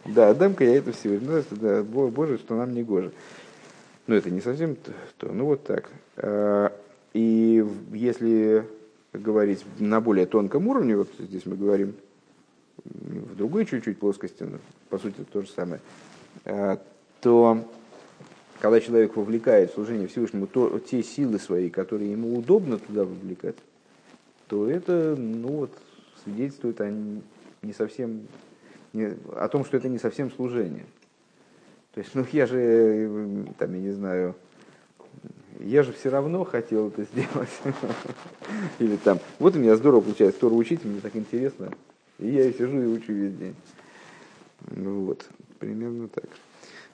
[0.05, 1.43] Да, отдам-ка я это Всевышнему.
[1.51, 3.13] Да, Боже, что нам не гоже.
[4.07, 4.77] Ну, это не совсем
[5.19, 5.33] то.
[5.33, 5.91] Ну, вот так.
[6.17, 6.73] А,
[7.13, 8.65] и если
[9.13, 11.95] говорить на более тонком уровне, вот здесь мы говорим
[12.91, 15.81] в другой чуть-чуть плоскости, но по сути то же самое,
[16.45, 16.77] э,
[17.21, 17.65] то
[18.61, 23.57] когда человек вовлекает в служение Всевышнему то, те силы свои, которые ему удобно туда вовлекать,
[24.49, 25.71] то это ну вот,
[26.25, 26.91] свидетельствует о
[27.63, 28.27] не совсем
[28.93, 30.87] не, о том, что это не совсем служение.
[31.95, 34.35] То есть, ну я же, там, я не знаю,
[35.61, 37.49] я же все равно хотел это сделать.
[38.79, 41.71] Или там, вот у меня здорово получается Тору учить, мне так интересно.
[42.19, 43.55] И я сижу и учу весь день.
[44.71, 45.27] Ну вот,
[45.59, 46.25] примерно так.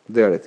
[0.09, 0.43] Далее.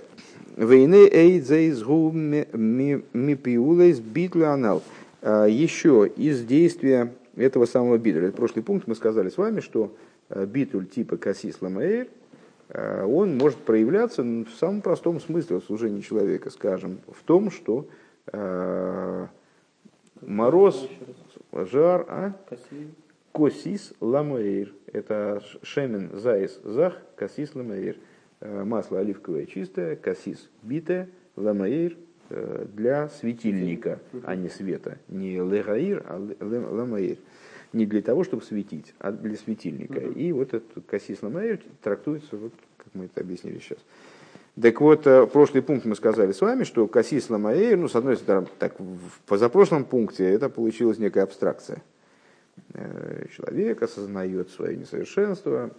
[0.57, 4.83] Войны эйдзейзгу мипиулейс битля анал.
[5.21, 8.27] А, еще из действия этого самого битля.
[8.27, 9.95] Это прошлый пункт мы сказали с вами, что
[10.29, 12.07] а, ביטול типа כתית למאור,
[12.69, 17.87] а, он может проявляться в самом простом смысле в служении человека, скажем, в том, что
[20.21, 20.89] мороз,
[21.53, 22.33] жар, а?
[23.35, 24.73] כתית למאור.
[24.93, 27.97] Это שמן זית זך, כתית למאור.
[28.39, 31.97] Э, масло оливковое чистое, כתית битое, למאור
[32.29, 34.99] э, для светильника, а не света.
[35.09, 37.17] Не легаир, а למאור.
[37.73, 39.99] Не для того, чтобы светить, а для светильника.
[39.99, 43.79] И вот этот косис ламаир трактуется, вот, как мы это объяснили сейчас.
[44.61, 48.15] Так вот, э, прошлый пункт мы сказали с вами, что косис ламаир, ну, с одной
[48.15, 51.83] стороны, так, в позапрошлом пункте это получилась некая абстракция.
[52.77, 55.71] Э, человек осознает свое несовершенство,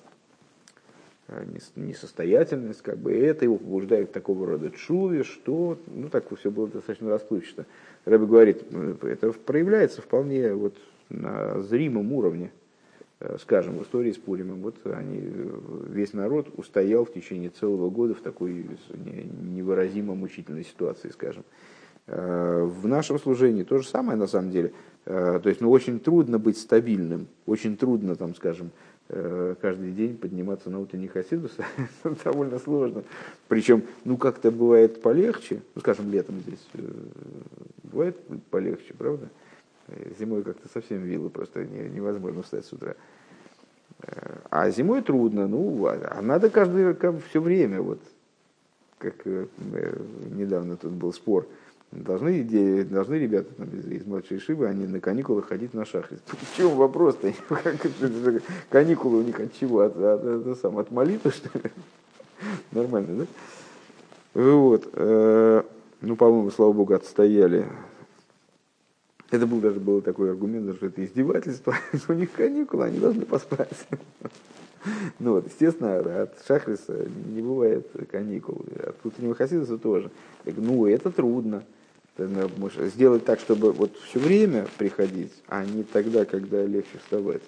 [1.29, 6.51] э, несостоятельность, как бы это его побуждает к такого рода чуве, что, ну так все
[6.51, 7.67] было достаточно расплывчато.
[8.07, 10.75] Рэбби говорит, э, это проявляется вполне вот
[11.11, 12.51] на зримом уровне,
[13.41, 14.63] скажем, в истории с Пуримом.
[14.63, 15.23] Вот они,
[15.89, 18.67] весь народ устоял в течение целого года в такой
[19.41, 21.45] невыразимо мучительной ситуации, скажем.
[22.07, 24.73] В нашем служении то же самое на самом деле.
[25.07, 28.73] Э, то есть, ну, очень трудно быть стабильным, очень трудно, там, скажем,
[29.09, 31.53] э, каждый день подниматься на утренний хасидус,
[32.25, 33.05] довольно сложно.
[33.47, 36.81] Причем, ну, как-то бывает полегче, ну, скажем, летом здесь э,
[37.85, 38.17] бывает
[38.51, 39.29] полегче, правда?
[40.19, 42.97] Зимой как-то совсем вилы, просто невозможно встать с утра.
[44.51, 48.01] А зимой трудно, ну, а, а надо каждый, как, все время, вот,
[48.99, 51.47] как недавно тут был спор,
[52.05, 56.19] Должны, должны ребята там, из, младшей шибы, они на каникулы ходить на шахрис.
[56.27, 57.33] В чем вопрос-то?
[58.69, 59.81] Каникулы у них от чего?
[59.81, 61.71] От, от, от, сам, от молитвы, что ли?
[62.73, 64.43] Нормально, да?
[64.43, 64.91] Вот.
[64.93, 65.63] Э,
[66.03, 67.67] ну, по-моему, слава богу, отстояли
[69.31, 71.75] Это был даже был такой аргумент, что это издевательство.
[72.09, 73.87] У них каникулы, они должны поспать.
[75.19, 78.65] Ну вот, естественно, от Шахриса не бывает каникул.
[78.85, 80.11] От утреннего Хасидаса тоже.
[80.45, 81.65] Ну, это трудно.
[82.19, 87.43] Сделать так, чтобы вот все время приходить, а не тогда, когда легче вставать.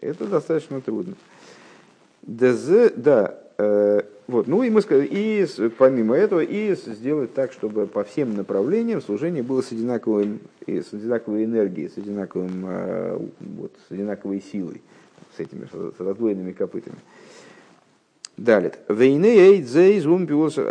[0.00, 1.14] Это достаточно трудно.
[2.22, 5.46] ДЗ, да, э, вот, ну и мы сказали, и
[5.76, 11.44] помимо этого, и сделать так, чтобы по всем направлениям служение было с одинаковым, с одинаковой
[11.44, 14.82] энергией, с одинаковым, э, вот, с одинаковой силой,
[15.36, 16.98] с этими с раздвоенными копытами.
[18.40, 18.72] Далее.
[18.88, 19.58] Вейне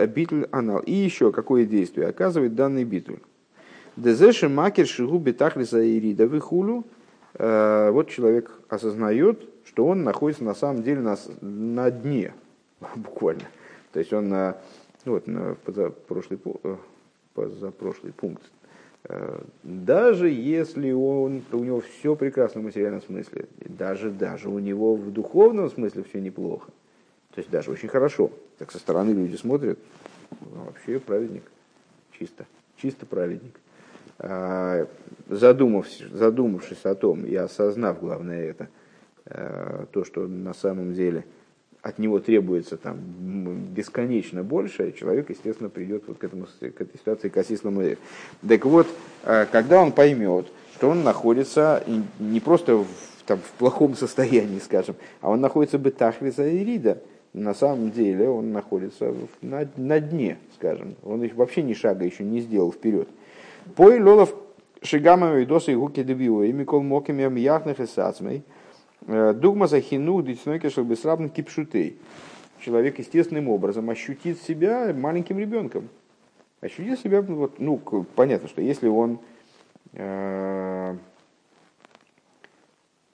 [0.07, 0.79] битуль анал.
[0.79, 3.19] И еще какое действие оказывает данный битуль.
[3.95, 6.83] Дезеши макер шигу бетахлиса ирида вихулю.
[7.35, 12.33] Э, вот человек осознает, что он находится на самом деле на, на дне,
[12.95, 13.45] буквально.
[13.93, 14.57] То есть он на,
[15.05, 16.75] ну вот, на позапрошлый, э,
[17.35, 18.41] позапрошлый пункт.
[19.03, 24.95] Э, даже если он, у него все прекрасно в материальном смысле, даже, даже у него
[24.95, 26.71] в духовном смысле все неплохо,
[27.39, 29.79] то есть даже очень хорошо, так со стороны люди смотрят,
[30.41, 31.43] ну, вообще праведник,
[32.19, 33.57] чисто, чисто праведник.
[34.17, 34.85] А,
[35.29, 38.67] задумавшись, задумавшись о том и осознав, главное это,
[39.23, 41.23] э, то, что на самом деле–
[41.81, 42.97] от него требуется там
[43.73, 47.95] бесконечно больше, человек, естественно, придет вот к, этому, к этой ситуации кассислому.
[48.47, 48.87] Так вот,
[49.23, 51.83] э, когда он поймет, что он находится
[52.19, 52.87] не просто в,
[53.25, 57.01] там, в плохом состоянии, скажем, а он находится в бетахлиса и рида,
[57.33, 62.39] на самом деле он находится на, на дне, скажем, он вообще ни шага еще не
[62.39, 63.07] сделал вперед.
[63.75, 64.33] Пой лолов
[64.81, 68.43] шигама видоса и гуки дебио, и микол мокими яхных и сацмей–
[69.07, 71.97] Э, дугма захину дитсной чтобы срабн кипшутей.
[72.59, 75.89] Человек естественным образом ощутит себя маленьким ребенком.
[76.61, 77.77] Ощутит себя, вот, ну,
[78.15, 79.19] понятно, что если он
[79.93, 80.97] э,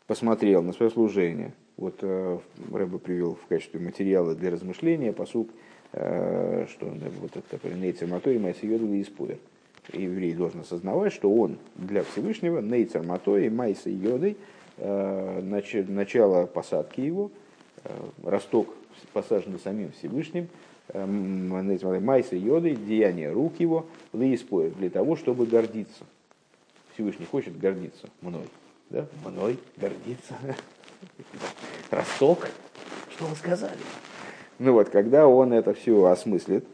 [0.08, 2.40] посмотрел на свое служение, вот э,
[2.72, 5.50] Рэба привел в качестве материала для размышления посуд,
[5.94, 9.38] э, что вот это нейцер мотори майса йодл и испуэр.
[9.94, 14.38] Еврей должен осознавать, что он для Всевышнего нейцер мотори майса йодой–
[14.78, 17.32] Э, начало посадки его,
[18.24, 18.68] росток
[19.14, 20.50] посаженный самим Всевышним,
[20.94, 26.04] майса йоды, деяние рук его, лииспоев, для того, чтобы гордиться.
[26.94, 28.48] Всевышний хочет гордиться мной.
[28.90, 29.08] Да?
[29.26, 30.36] Мной гордиться.
[31.92, 32.48] Росток.
[33.10, 33.78] Что вы сказали?
[34.60, 36.66] Ну вот, когда он это все осмыслит,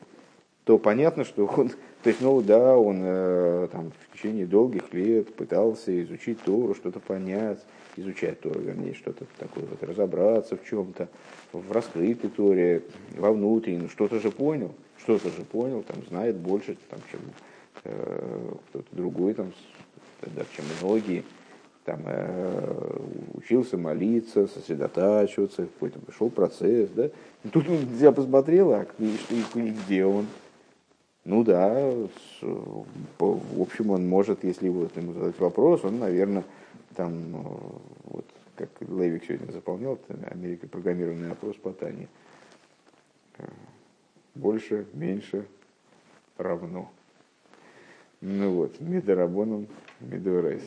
[0.63, 1.69] то понятно, что он,
[2.03, 2.99] то есть, ну да, он
[3.69, 7.59] там в течение долгих лет пытался изучить Тору, что-то понять,
[7.95, 11.07] изучать Тору, вернее, что-то такое, вот, разобраться в чем-то,
[11.51, 12.83] в раскрытой Торе,
[13.17, 17.19] во внутреннем, что-то же понял, что-то же понял, там, знает больше, там, чем
[17.85, 19.51] э, кто-то другой, там,
[20.21, 21.23] даже, чем многие,
[21.91, 22.99] там, э,
[23.33, 27.07] учился молиться, сосредотачиваться, какой-то шел процесс, да.
[27.43, 30.27] И тут он я посмотрел, а где он?
[31.25, 31.93] Ну да,
[32.41, 36.45] в общем, он может, если вот ему задать вопрос, он, наверное,
[36.95, 37.43] там, э,
[38.05, 38.25] вот,
[38.55, 42.07] как Лейвик сегодня заполнял, Америка программированный опрос по Тане.
[43.37, 43.43] Э,
[44.33, 45.45] больше, меньше,
[46.37, 46.89] равно.
[48.21, 49.67] Ну вот, медорабоном,
[49.99, 50.63] медорейс.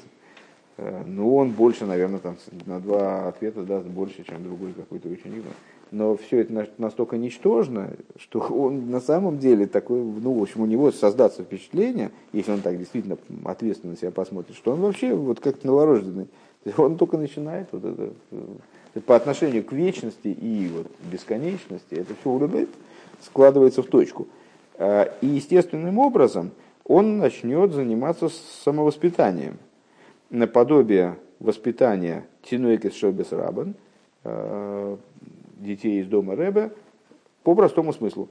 [0.77, 5.45] Э, ну, он больше, наверное, там на два ответа даст больше, чем другой какой-то ученик.
[5.91, 10.67] Но все это настолько ничтожно, что он на самом деле такой, ну, в общем, у
[10.67, 15.63] него создаться впечатление, если он так действительно ответственно себя посмотрит, что он вообще вот как
[15.63, 16.27] новорожденный.
[16.77, 22.31] Он только начинает вот это, э, по отношению к вечности и вот бесконечности, это все
[22.31, 22.71] улыбает,
[23.21, 24.27] складывается в точку.
[24.79, 26.51] Э, и естественным образом
[26.85, 28.29] он начнет заниматься
[28.65, 29.59] самовоспитанием
[30.35, 33.75] наподобие воспитания Тинуэкис Шобес Рабан,
[34.25, 34.97] э,
[35.59, 36.73] детей из дома Рэбе,
[37.45, 38.29] по простому смыслу.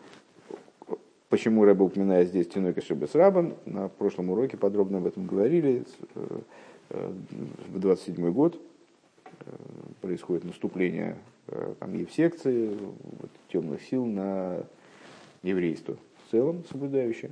[1.30, 5.86] Почему Рэбе упоминает здесь Тинуэкис Шобес Рабан, на прошлом уроке подробно об этом говорили.
[6.16, 6.40] Э,
[6.90, 7.12] э,
[7.70, 8.60] в 27 год
[10.02, 11.18] происходит наступление
[11.80, 14.60] там, евсекции, вот, темных сил на
[15.42, 17.32] еврейство в целом соблюдающее.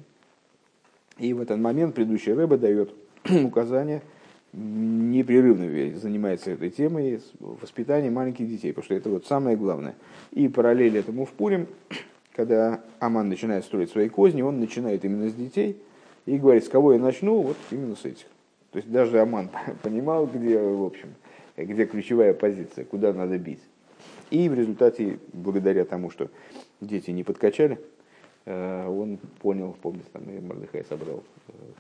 [1.18, 2.94] И в этот момент предыдущий Рэбе дает
[3.44, 4.02] указание–
[4.54, 5.66] непрерывно
[5.97, 9.95] занимается этой темой воспитанием маленьких детей, потому что это вот самое главное.
[10.32, 11.68] И параллель этому в Пурим,
[12.36, 15.78] когда Аман начинает строить свои козни, он начинает именно с детей
[16.26, 18.26] и говорит, с кого я начну, вот именно с этих.
[18.72, 19.49] То есть даже Аман
[19.84, 21.14] понимал, где, в общем,
[21.56, 23.62] где ключевая позиция, куда надо бить.
[24.32, 26.30] И в результате, благодаря тому, что
[26.80, 27.80] дети не подкачали,
[28.88, 31.24] он понял, помните, там и Мордыхай собрал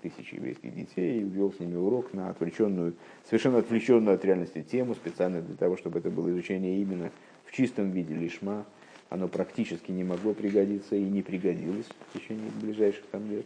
[0.01, 2.93] тысячи еврейских детей и ввел с ними урок на отвлеченную,
[3.25, 7.11] совершенно отвлеченную от реальности тему, специально для того, чтобы это было изучение именно
[7.45, 8.65] в чистом виде лишма.
[9.09, 13.45] Оно практически не могло пригодиться и не пригодилось в течение ближайших там лет.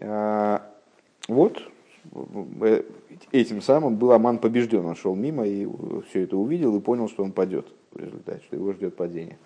[0.00, 0.68] А,
[1.28, 1.62] вот,
[2.60, 2.82] э,
[3.30, 4.84] этим самым был Аман побежден.
[4.84, 5.68] Он шел мимо и
[6.08, 9.38] все это увидел и понял, что он падет в результате, что его ждет падение.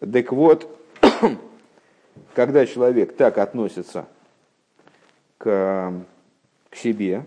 [0.00, 0.68] Так вот,
[2.34, 4.06] когда человек так относится
[5.38, 5.92] к,
[6.70, 7.26] к себе,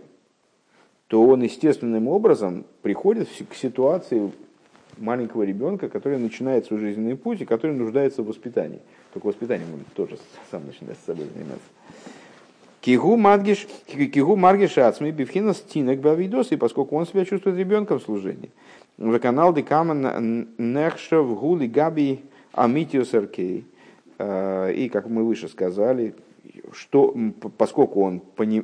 [1.07, 4.31] то он естественным образом приходит к ситуации
[4.97, 8.79] маленького ребенка, который начинает свой жизненный путь и который нуждается в воспитании.
[9.13, 10.17] Только воспитанием он тоже
[10.51, 11.67] сам начинает с собой заниматься.
[12.81, 18.03] Кигу маргиш, кигу маргиш ацми бифхина стинок бавидос, и поскольку он себя чувствует ребенком в
[18.03, 18.51] служении.
[19.19, 22.23] Канал декамен нехшев гули габи
[22.53, 23.65] амитиус аркей.
[24.17, 26.15] Э, и, как мы выше сказали,
[26.71, 27.15] что,
[27.57, 28.21] поскольку он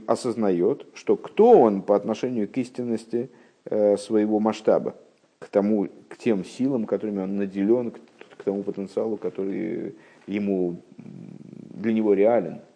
[0.08, 3.30] осознает, что кто он по отношению к истинности
[3.66, 4.95] э, своего масштаба,
[5.39, 9.95] к, тому, к тем силам, которыми он наделен, к, тому потенциалу, который
[10.28, 12.62] ему, для него реален–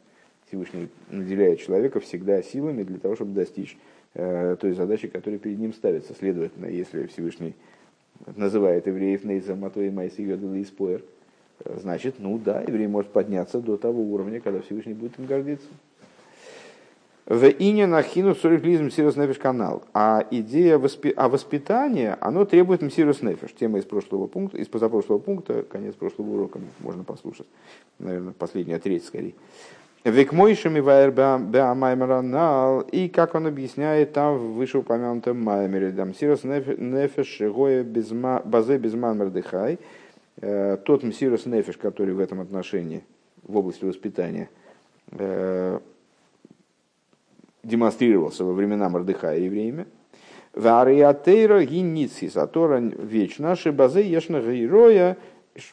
[0.47, 3.77] Всевышний наделяет человека всегда силами для того, чтобы достичь
[4.13, 6.13] э, той задачи, которая перед ним ставится.
[6.13, 7.55] Следовательно, если Всевышний
[8.35, 11.03] называет евреев Нейзом, а то и Майси и Споер, э,
[11.63, 15.67] значит, ну да, еврей может подняться до того уровня, когда Всевышний будет им гордиться.
[17.25, 19.81] В ине нахину сорифлизм сирус нефиш канал.
[19.95, 21.11] А идея воспи...
[21.15, 23.51] а воспитания, оно требует мсирус нефиш.
[23.59, 27.47] Тема из прошлого пункта, из позапрошлого пункта, конец прошлого урока можно послушать.
[27.97, 29.33] Наверное, последняя треть скорее.
[30.03, 37.83] Векмойшими ваербеамаймеранал, и как он объясняет там в вышеупомянутом маймере, там сирос нефеш гоя
[38.45, 39.77] базе безман мердыхай, э,
[40.39, 43.03] тот мсирос нефеш, который в этом отношении,
[43.43, 44.49] в области воспитания,
[45.11, 45.79] э,
[47.63, 49.85] демонстрировался во времена Мордыхая евреями,
[50.53, 55.17] Вариатейра гиницис, а Тора вечна, шибазе ешна героя,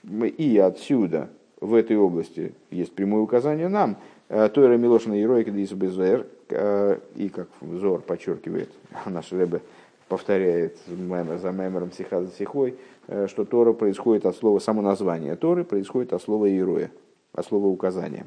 [0.02, 3.96] и отсюда, в этой области, есть прямое указание нам–
[4.34, 8.70] Э, Тойра Милошина Ероика Дису Безуэр, э, и как Зор подчеркивает,
[9.06, 9.60] наш Рэбе
[10.08, 12.76] повторяет за Маймером Сихаза Сихой,
[13.08, 16.90] э, что Тора происходит от слова, само название Торы происходит от слова Ероя,
[17.32, 18.26] от слова указания.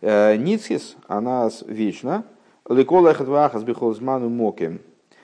[0.00, 2.24] Ницхис, она вечна,
[2.68, 4.80] Лекола Эхатвахас Бихолзману Моким,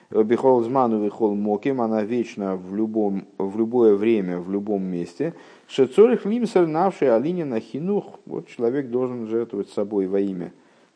[0.09, 5.35] Бихолзману Вихол Моким, она вечна в, любом, в любое время, в любом месте–
[5.73, 8.19] Шецорих лимсер навший алинина хинух.
[8.25, 10.51] Вот человек должен жертвовать собой во имя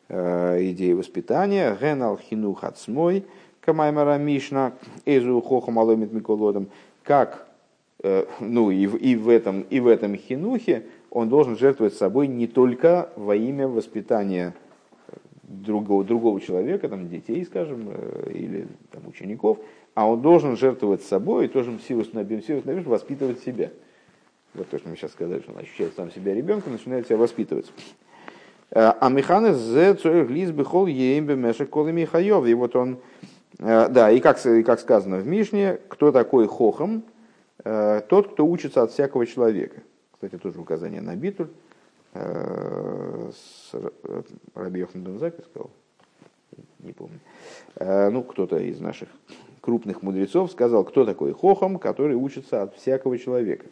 [0.09, 1.77] э, идеи воспитания.
[1.79, 3.23] Генал хинух ацмой.
[3.65, 4.73] Камаймара Мишна.
[5.05, 6.67] Эзу хохом аломит миколодом.
[7.03, 7.47] Как
[8.03, 12.47] э, ну и, и, в этом, и в этом хинухе он должен жертвовать собой не
[12.47, 14.53] только во имя воспитания
[15.43, 19.59] другого, другого человека, там, детей, скажем, э, или там, учеников,
[19.93, 23.71] а он должен жертвовать собой и тоже силу снабим, силу снабим, воспитывать себя
[24.55, 27.71] вот то, что мы сейчас сказали, что он ощущает сам себя ребенком, начинает себя воспитывать.
[28.71, 32.45] Э, а механы зе цоих лиз бихол еембе мешек колы михаев.
[32.45, 33.25] И вот он, э,
[33.59, 37.03] да, и как, и как сказано в Мишне, кто такой хохом?
[37.63, 39.81] Э, тот, кто учится от всякого человека.
[40.11, 41.49] Кстати, тоже указание на битуль.
[44.53, 45.69] Раби Йохан Бензаки сказал,
[46.79, 47.19] не помню.
[47.77, 49.09] Ну, кто-то из наших
[49.65, 53.65] крупных мудрецов сказал, кто такой хохом, который учится от всякого человека.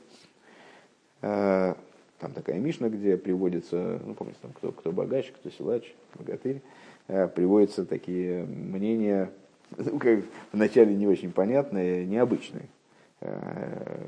[1.21, 1.75] Э,
[2.19, 6.61] там такая Мишна, где приводится, ну, помните, там, кто, кто богач, кто силач, богатырь,
[7.07, 9.29] э, приводятся такие мнения,
[9.77, 10.19] ну, как
[10.51, 12.67] вначале не очень понятные, необычные.
[13.21, 14.03] Э,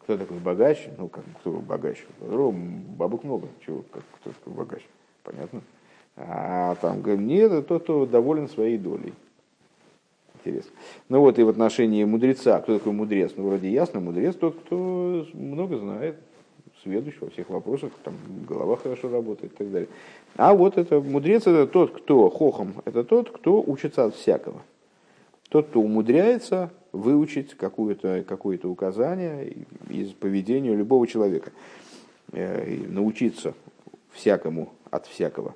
[0.00, 0.88] кто такой богач?
[0.98, 2.04] Ну, как, кто богач?
[2.20, 3.48] Бабок много.
[3.64, 4.82] Чего, как, кто такой богач?
[5.22, 5.62] Понятно?
[6.16, 9.14] А там, нет, это тот, кто доволен своей долей.
[10.44, 10.72] Интересно.
[11.08, 12.60] Ну вот и в отношении мудреца.
[12.60, 13.32] Кто такой мудрец?
[13.36, 16.16] Ну вроде ясно, мудрец тот, кто много знает,
[16.82, 18.14] сведущ во всех вопросах, там
[18.48, 19.88] голова хорошо работает и так далее.
[20.36, 24.62] А вот это мудрец это тот, кто хохом, это тот, кто учится от всякого.
[25.52, 29.54] Тот, кто умудряется выучить какое-то какое указание
[29.90, 31.52] из поведения любого человека.
[32.32, 33.52] Э, научиться
[34.12, 35.54] всякому от всякого.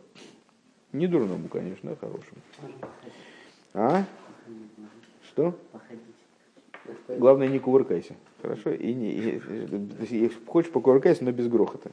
[0.93, 2.43] Не дурному, конечно, а хорошему.
[3.73, 4.05] А?
[5.31, 5.59] Что?
[7.09, 8.17] Главное, не кувыркайся.
[8.43, 8.73] Хорошо?
[8.73, 11.91] И не, и, хочешь покувыркайся, но без грохота.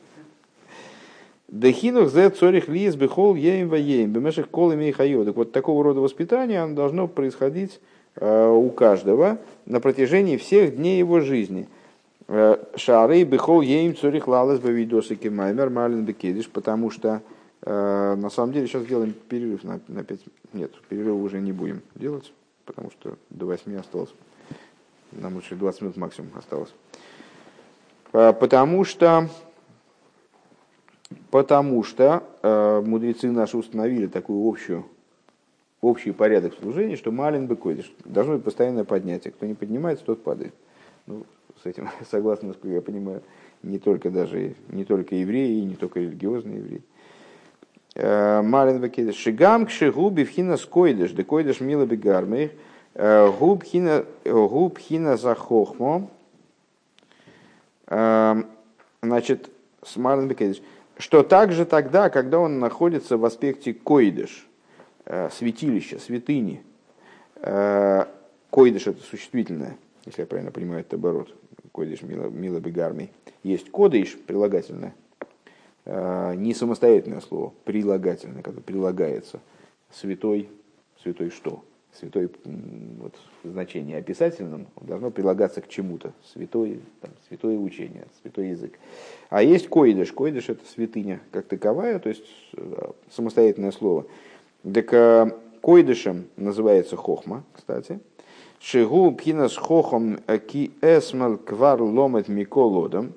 [1.54, 5.24] Дехинух зе цорих лиес бехол еем ваеем, бемешек кол имей хайо.
[5.24, 7.80] Так вот, такого рода воспитание оно должно происходить
[8.16, 9.38] э, у каждого
[9.68, 11.68] на протяжении всех дней его жизни.
[12.28, 17.22] Шары бихол ейм цурих лалас бавидосики маймер малин бекедиш, потому что
[17.62, 20.20] э, на самом деле сейчас делаем перерыв на, на 5
[20.54, 22.34] Нет, перерыв уже не будем делать,
[22.66, 24.10] потому что до 8 осталось.
[25.12, 26.74] Нам лучше 20 минут максимум осталось.
[28.12, 29.30] Э, потому что
[31.32, 34.86] Потому что э, мудрецы наши установили такую общую,
[35.82, 37.92] общий порядок служения, что малин быкойдиш.
[38.06, 39.32] Должно быть постоянное поднятие.
[39.32, 40.54] Кто не поднимается, тот падает.
[41.08, 41.26] Ну,
[41.62, 43.22] с этим согласны, насколько я понимаю,
[43.62, 46.82] не только даже не только евреи, не только религиозные евреи.
[47.96, 49.16] Э, малин быкойдиш.
[49.16, 52.52] Шигам к шигу бифхина скойдиш, декойдиш мила бегармейх.
[52.96, 56.10] Э, губ хина за хохмо.
[57.88, 58.44] Э,
[59.02, 59.50] значит,
[59.86, 60.62] с Марлен Бекедиш
[61.04, 64.48] что также тогда, когда он находится в аспекте койдыш,
[65.04, 66.64] э, святилища, святыни,
[67.42, 68.06] э,
[68.50, 69.76] койдыш это существительное,
[70.06, 71.36] если я правильно понимаю, это оборот,
[71.74, 73.12] койдыш бегарми,
[73.44, 74.96] есть кодыш, прилагательное,
[75.84, 79.42] э, не самостоятельное слово, прилагательное, которое прилагается,
[79.92, 80.50] святой,
[81.02, 81.66] святой что?
[82.00, 83.14] Святой вот,
[83.44, 86.14] в значении описательном должно прилагаться к чему-то.
[86.34, 88.80] Святой, там, святое учение, святой язык.
[89.30, 90.12] А есть койдыш.
[90.12, 92.24] Койдыш это святыня как таковая, то есть
[92.56, 94.06] э, самостоятельное слово.
[94.64, 95.32] Так э,
[95.62, 98.00] койдышем называется хохма, кстати.
[98.60, 103.14] Шигу пхинас хохом ки эсмал квар ломет миколодом.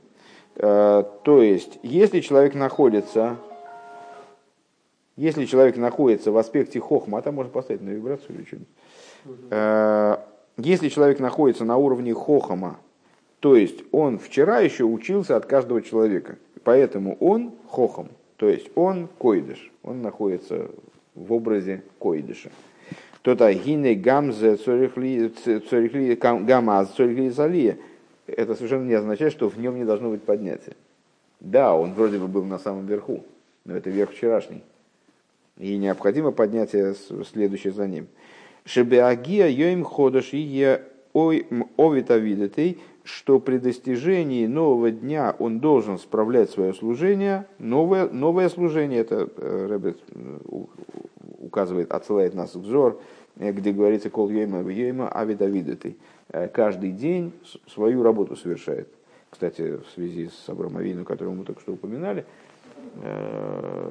[0.56, 3.36] Э, то есть, если человек находится
[5.16, 8.68] если человек находится в аспекте хохма, а там можно поставить на вибрацию или что-нибудь.
[9.50, 10.16] Э,
[10.58, 12.78] если человек находится на уровне хохома,
[13.40, 19.08] то есть он вчера еще учился от каждого человека, поэтому он хохом, то есть он
[19.18, 20.68] койдыш, он находится
[21.14, 22.50] в образе койдыша.
[23.22, 27.78] То-то гине гамзе цорихли гамаз цорихли залия.
[28.26, 30.74] Это совершенно не означает, что в нем не должно быть поднятия.
[31.40, 33.24] Да, он вроде бы был на самом верху,
[33.64, 34.62] но это верх вчерашний
[35.58, 36.94] и необходимо поднятие
[37.30, 38.08] следующее за ним.
[38.64, 40.78] Шебеагия йоим ходаш и
[41.14, 49.00] овита видетей, что при достижении нового дня он должен справлять свое служение, новое, новое служение,
[49.00, 50.38] это э, Рэббет э,
[51.38, 53.00] указывает, отсылает нас к Зор,
[53.36, 55.96] э, где говорится «Кол йойма йойма авида видетей».
[56.52, 57.32] Каждый день
[57.68, 58.88] свою работу совершает.
[59.30, 62.26] Кстати, в связи с Абрамовину, которого мы только что упоминали,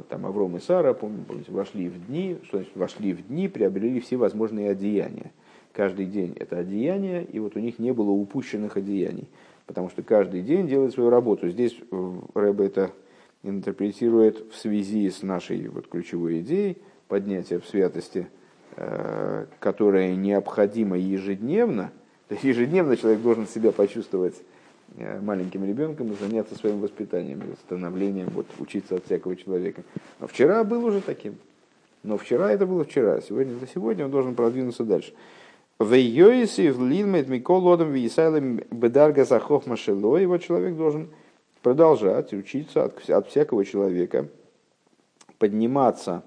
[0.10, 4.18] там Авром и Сара, помните, вошли в дни, что значит вошли в дни, приобрели все
[4.18, 5.32] возможные одеяния.
[5.74, 9.28] Каждый день это одеяние, и вот у них не было упущенных одеяний,
[9.66, 11.50] потому что каждый день делает свою работу.
[11.50, 11.78] Здесь
[12.34, 12.92] Рэбе это
[13.44, 16.78] интерпретирует в связи с нашей вот ключевой идеей
[17.08, 18.28] поднятия в святости,
[18.78, 21.92] э, которая необходима ежедневно.
[22.28, 24.55] То есть ежедневно человек должен себя почувствовать Э,
[25.22, 29.84] маленьким ребенком и заняться своим воспитанием, становлением, вот, учиться от всякого человека.
[30.20, 31.36] Но вчера был уже таким.
[32.04, 35.14] Но вчера это было вчера, сегодня это сегодня, он должен продвинуться дальше.
[35.80, 41.10] В Йоисе Лилмет Микол Одам Висайлем Бедарга Захох Машело, его человек должен
[41.62, 44.28] продолжать учиться от, от всякого человека,
[45.40, 46.24] подниматься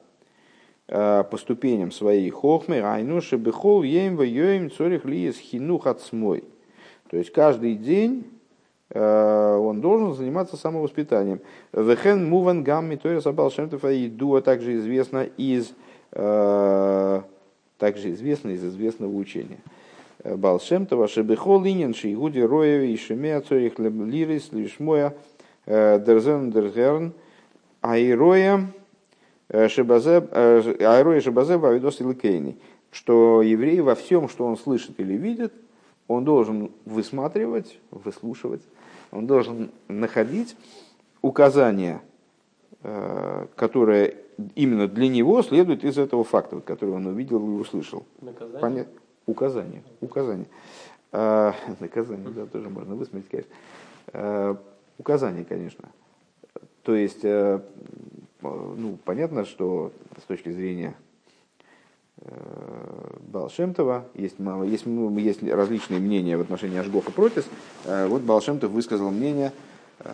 [0.89, 6.45] э, по ступеням своей хохмы, айнуши бехол ем в йоим цорих лиес хинух от смой.
[7.09, 8.38] То есть каждый день Э,
[8.95, 11.41] он должен заниматься самовоспитанием.
[11.73, 13.83] Вехен муван гам митойра сабал шемтов
[14.17, 15.73] дуа также известно из
[16.13, 17.21] э,
[17.77, 19.59] также известно из известного учения.
[20.25, 25.15] Э, Балшемтова Шебехол Линин Шигуди Роя и Шемея Цорих Лирис Лишмоя
[25.67, 27.13] Дерзен Дергерн
[27.83, 28.73] Айроя
[29.51, 30.27] Шебазе
[30.81, 32.57] Айроя Шебазе Бавидос Илкейни
[32.91, 35.53] что еврей во всем, что он слышит или видит,
[36.07, 38.63] он должен высматривать, выслушивать
[39.11, 40.57] он должен находить
[41.23, 42.01] указания,
[42.83, 44.17] э, которые
[44.55, 48.05] именно для него следуют из этого факта, который он увидел и услышал.
[48.21, 48.61] Наказание?
[48.61, 48.89] Понят...
[49.27, 49.83] Указание.
[50.01, 50.47] Указание.
[51.11, 53.53] А, наказание, да, тоже можно высмотреть, конечно.
[54.13, 54.57] А,
[54.99, 55.89] указание, конечно.
[56.83, 60.95] То есть, ну, понятно, что с точки зрения
[63.29, 67.47] Балшемтова, есть, есть, есть различные мнения в отношении Ашгоха Протис.
[67.85, 69.53] Э, вот Балшемтов высказал мнение,
[70.01, 70.11] э,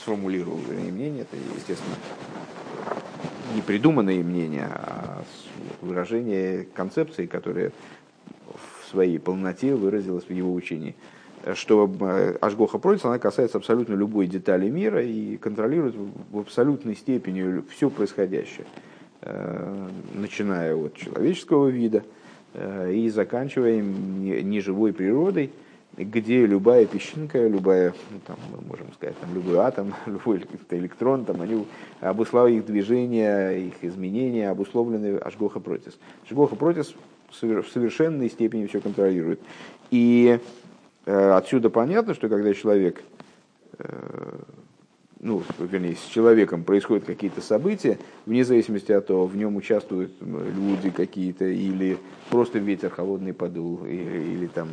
[0.00, 1.94] сформулировал вернее, мнение, это, естественно,
[3.54, 5.24] не придуманные мнения, а
[5.80, 7.72] выражение концепции, которая
[8.46, 10.94] в своей полноте выразилась в его учении.
[11.54, 11.90] Что
[12.40, 15.94] Ашгоха Протис, она касается абсолютно любой детали мира и контролирует
[16.30, 18.66] в абсолютной степени все происходящее.
[19.22, 22.04] Э, начиная от человеческого вида
[22.54, 25.50] э, и заканчивая неживой природой
[25.96, 31.40] где любая песчинка, любая, ну, там, мы можем сказать, там, любой атом, любой электрон, там,
[31.40, 31.66] они
[32.00, 35.98] обуславливают их движение, их изменения, обусловлены Ашгоха Протис.
[36.24, 36.94] Ашгоха Протис
[37.30, 39.40] в совершенной степени все контролирует.
[39.90, 40.38] И
[41.06, 43.02] э, отсюда понятно, что когда человек
[45.20, 50.90] ну, вернее, с человеком происходят какие-то события, вне зависимости от того, в нем участвуют люди
[50.90, 51.98] какие-то, или
[52.30, 54.68] просто ветер холодный подул, или, или там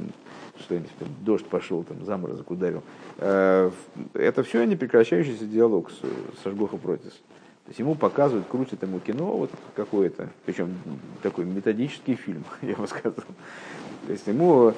[0.59, 2.83] что-нибудь, там, дождь пошел, там, заморозок ударил.
[3.17, 3.71] Э,
[4.13, 7.11] это все непрекращающийся диалог с, с Ашгоха Протис.
[7.11, 10.75] То есть ему показывают, крутят ему кино вот какое-то, причем
[11.23, 13.13] такой методический фильм, я бы сказал.
[13.13, 14.73] То есть ему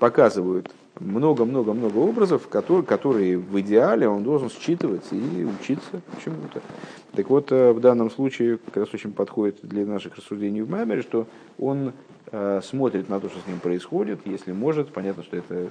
[0.00, 0.68] показывают
[1.02, 6.62] много-много-много образов, которые, которые в идеале он должен считывать и учиться чему-то.
[7.14, 11.02] Так вот, э, в данном случае как раз очень подходит для наших рассуждений в Маймере,
[11.02, 11.26] что
[11.58, 11.92] он
[12.30, 14.92] э, смотрит на то, что с ним происходит, если может.
[14.92, 15.68] Понятно, что это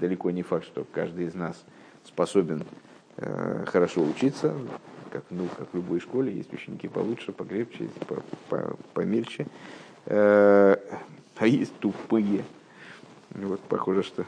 [0.00, 1.64] далеко не факт, что каждый из нас
[2.04, 2.62] способен
[3.16, 4.54] э, хорошо учиться,
[5.10, 7.88] как, ну, как в любой школе, есть ученики получше, покрепче,
[8.94, 9.46] помельче,
[10.06, 10.76] э,
[11.36, 12.44] а есть тупые.
[13.30, 14.24] Вот похоже, что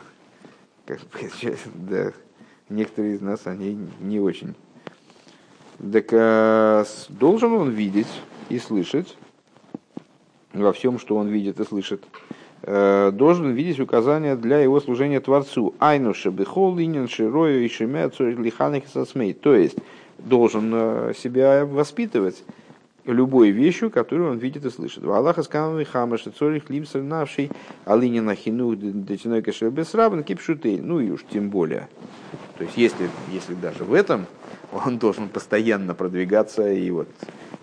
[0.88, 1.00] как
[1.74, 2.12] да,
[2.70, 4.54] некоторые из нас, они не очень.
[5.92, 8.08] Так а, должен он видеть
[8.48, 9.16] и слышать
[10.54, 12.02] во всем, что он видит и слышит,
[12.62, 15.74] э, должен видеть указания для его служения Творцу.
[15.78, 19.34] Айну шебихол линин широю и шемя лиханых сосмей.
[19.34, 19.76] То есть,
[20.18, 22.42] должен э, себя воспитывать
[23.12, 25.04] любой вещью, которую он видит и слышит.
[25.04, 27.50] Аллаха скановый хамаш, цорих лимсер навший,
[27.84, 30.78] алинина хину детиной кашер бесрабан кипшутей.
[30.80, 31.88] Ну и уж тем более.
[32.58, 34.26] То есть, если, если даже в этом
[34.72, 37.08] он должен постоянно продвигаться и вот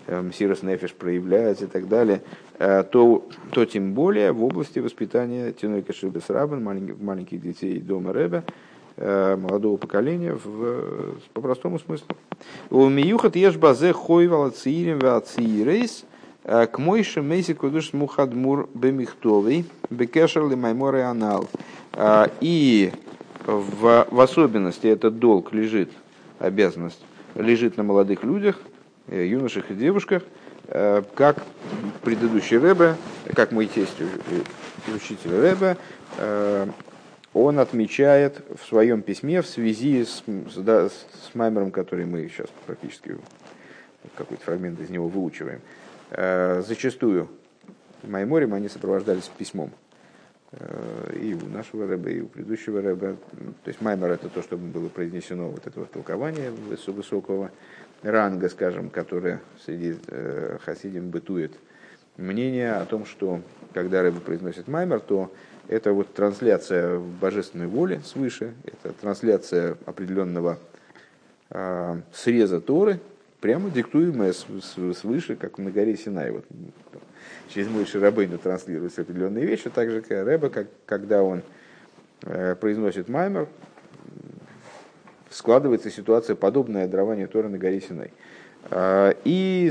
[0.06, 2.22] эм, Нефиш проявлять и так далее,
[2.58, 8.12] э, то, то тем более в области воспитания Тиной Кашир Бесрабан, маленьких, маленьких детей дома
[8.12, 12.16] Рэбе, Э, молодого поколения в, по простому смыслу.
[12.70, 16.04] У миюхат ешь базе хойвала циирим ва циирейс
[16.44, 21.46] э, к мойше мейси кудуш мухадмур бемихтовый бекешер ли майморе анал.
[21.92, 22.92] Э, и
[23.44, 25.90] в, в особенности этот долг лежит,
[26.38, 28.58] обязанность лежит на молодых людях,
[29.08, 30.22] юношах и девушках,
[30.66, 31.44] как
[32.02, 32.96] предыдущий Рэбе,
[33.34, 33.96] как мой тесть
[34.92, 35.76] учитель Рэбе,
[37.36, 40.22] он отмечает в своем письме в связи с,
[40.56, 43.16] да, с Маймером, который мы сейчас практически
[44.16, 45.60] какой-то фрагмент из него выучиваем.
[46.10, 47.28] Э, зачастую
[48.04, 49.70] Майморим они сопровождались письмом.
[50.52, 53.16] Э, и у нашего рэба, и у предыдущего рэба.
[53.64, 57.50] То есть Маймер это то, что было произнесено, вот этого толкования высокого
[58.02, 61.52] ранга, скажем, которое среди э, хасидим бытует
[62.16, 63.42] мнение о том, что
[63.74, 65.30] когда рэба произносит Маймер, то
[65.68, 70.58] это вот трансляция божественной воли свыше, это трансляция определенного
[71.50, 73.00] э, среза Торы,
[73.40, 76.30] прямо диктуемая свыше, как на горе Синай.
[76.30, 76.44] Вот,
[77.48, 81.42] через мой Шарабейну транслируются определенные вещи, так же, как Рэба, как, когда он
[82.22, 83.48] э, произносит маймер,
[85.30, 88.12] складывается ситуация, подобная дарованию Торы на горе Синай.
[88.70, 89.70] И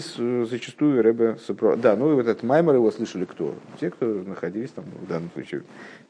[0.50, 1.82] зачастую Рэбе сопровождал...
[1.82, 3.54] Да, ну и вот этот Маймер его слышали кто?
[3.80, 5.64] Те, кто находились там в данном случае.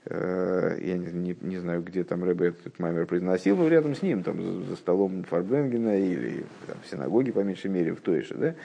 [0.06, 4.04] Э, я не, не, не знаю, где там Рэбе этот Маймер произносил, но рядом с
[4.04, 8.36] ним, там за, столом Фарбенгена или там, в синагоге, по меньшей мере, в той же.
[8.36, 8.56] Да?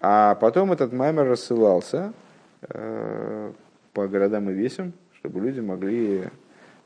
[0.00, 2.12] А потом этот Маймер рассылался
[2.62, 3.52] э,
[3.92, 6.24] по городам и весям, чтобы люди могли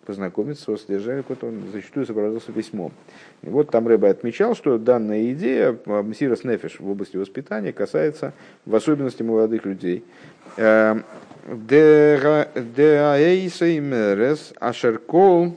[0.06, 2.92] познакомиться с его содержанием, вот он зачастую сопровождался письмом.
[3.42, 8.32] И вот там Рэбе отмечал, что данная идея Мсирос Нефиш в области воспитания касается
[8.66, 10.04] в особенности молодых людей.
[10.56, 11.04] Эм,
[14.58, 15.56] Ашеркол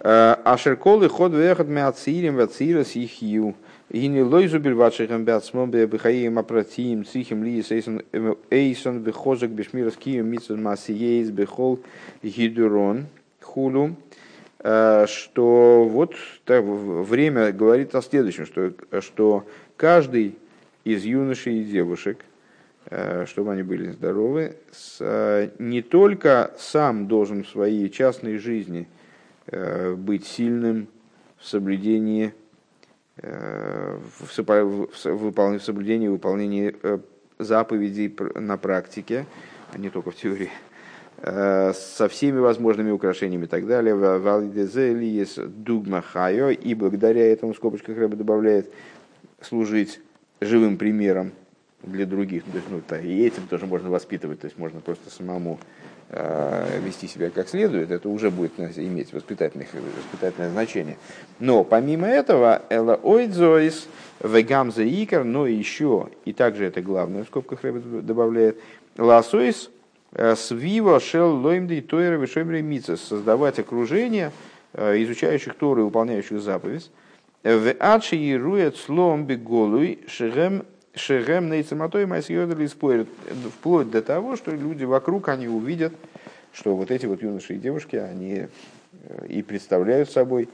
[0.00, 3.54] э, Ашеркол и ход вехот мяцирим вацирас их ю.
[3.90, 11.30] И не лойзу бельватшихам бяцмом бехаим апратиим цихим лиес эйсон бехозак бешмирас кием митсун масиеис
[11.30, 11.78] бехол
[12.22, 13.06] гидурон
[13.40, 13.96] хулу.
[14.60, 16.14] Что вот
[16.44, 20.34] так, время говорит о следующем, что, что каждый
[20.82, 22.24] из юношей и девушек,
[23.26, 24.56] чтобы они были здоровы,
[25.60, 28.88] не только сам должен в своей частной жизни
[29.96, 30.88] быть сильным
[31.38, 32.34] в соблюдении
[34.64, 36.98] в, в соблюдении выполнении э,
[37.38, 39.26] заповедей на практике,
[39.72, 40.50] а не только в теории,
[41.18, 43.94] э, со всеми возможными украшениями и так далее.
[45.06, 46.02] есть дугма
[46.50, 48.70] и благодаря этому, в скобочках Рэба добавляет,
[49.40, 50.00] служить
[50.40, 51.32] живым примером
[51.82, 52.44] для других.
[52.44, 57.08] То есть, ну, и этим тоже можно воспитывать, то есть можно просто самому э, вести
[57.08, 60.98] себя как следует, это уже будет иметь воспитательное, воспитательное значение.
[61.40, 63.88] Но помимо этого, אלא עוד זאת,
[64.22, 68.58] וגם זה עיקר, но еще, и также это главное, в скобках Ребе добавляет,
[68.96, 69.70] לעשות
[70.12, 74.32] э, סביבה של לומדי תורה ושומרי מצוות, создавать окружение
[74.72, 76.90] э, изучающих Торы и выполняющих заповедь,
[77.42, 80.64] в адши и рует слом беголуй шерем
[80.96, 83.06] Шерем нейцематой майсьёдали спорят,
[83.58, 85.92] вплоть до того, что люди вокруг, они увидят,
[86.54, 88.46] что вот эти вот юноши и девушки, они
[89.04, 90.48] э, и представляют собой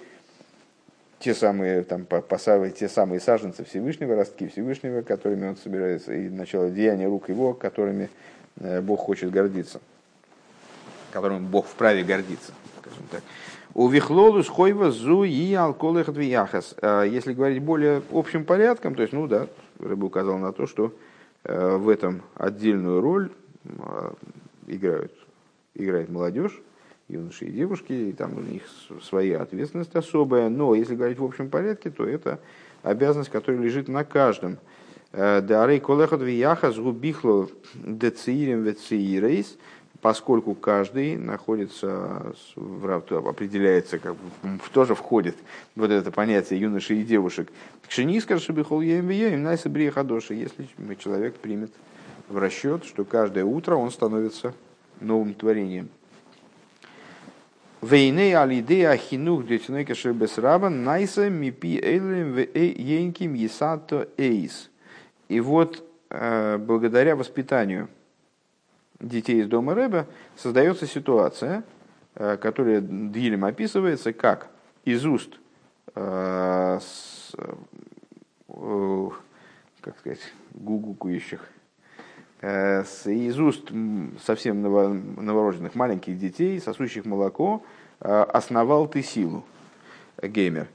[1.20, 6.70] те самые, там, посавы, те самые саженцы Всевышнего, ростки Всевышнего, которыми он собирается, и начало
[6.70, 8.10] деяния рук его, которыми
[8.58, 9.80] э, Бог хочет гордиться,
[11.12, 13.22] которым Бог вправе гордиться, скажем так.
[13.74, 16.74] У Вихлолу Хойва Зу и Алколых Двияхас.
[16.82, 19.46] Э, если говорить более общим порядком, то есть, ну да,
[19.82, 20.92] Рыба указал на то, что
[21.44, 23.30] э, в этом отдельную роль
[23.64, 24.12] э,
[24.68, 25.12] играют,
[25.74, 26.60] играет молодежь,
[27.08, 28.62] юноши и девушки, и там у них
[29.02, 30.48] своя ответственность особая.
[30.48, 32.40] Но если говорить в общем порядке, то это
[32.82, 34.58] обязанность, которая лежит на каждом.
[35.12, 39.58] Э, Дарей колехот вияха сгубихло децирем вецирейс–
[40.02, 45.36] поскольку каждый находится, определяется, как бы, тоже входит
[45.76, 47.50] вот это понятие юношей и девушек.
[47.88, 51.72] Кшенискар шабихол им найса хадоши, если человек примет
[52.28, 54.54] в расчет, что каждое утро он становится
[55.00, 55.88] новым творением.
[57.80, 64.68] Вейней алиде ахинух детинойка шебесраба найса мипи эйлем ейнким есато эйс.
[65.28, 67.88] И вот э, благодаря воспитанию–
[69.02, 71.64] детей из дома Рэба, создается ситуация,
[72.14, 74.48] э, которая Дилем описывается как
[74.84, 75.34] из уст
[75.94, 76.78] э,
[78.48, 79.08] э,
[79.80, 80.20] как сказать,
[80.54, 81.40] гугукующих,
[82.42, 83.70] из уст
[84.24, 87.64] совсем ново, новорожденных маленьких детей, сосущих молоко,
[88.00, 89.44] основал ты силу,
[90.20, 90.68] геймер.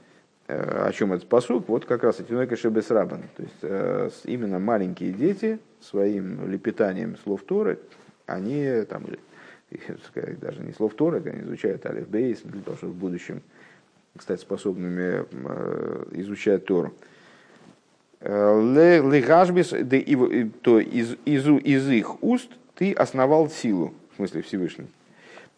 [0.46, 1.68] О чем этот посук?
[1.68, 3.22] Вот как раз Этинойка Шебесрабан.
[3.36, 3.42] То
[4.04, 7.78] есть именно маленькие дети своим лепетанием слов Торы
[8.28, 9.04] они там,
[10.40, 13.42] даже не слов Торы, они изучают Алиф Бейс, для того, чтобы в будущем
[14.18, 16.92] стать способными э, изучать Тору.
[18.20, 19.68] Э, Легашбис,
[20.62, 24.86] то из, из, из их уст ты основал силу, в смысле Всевышний.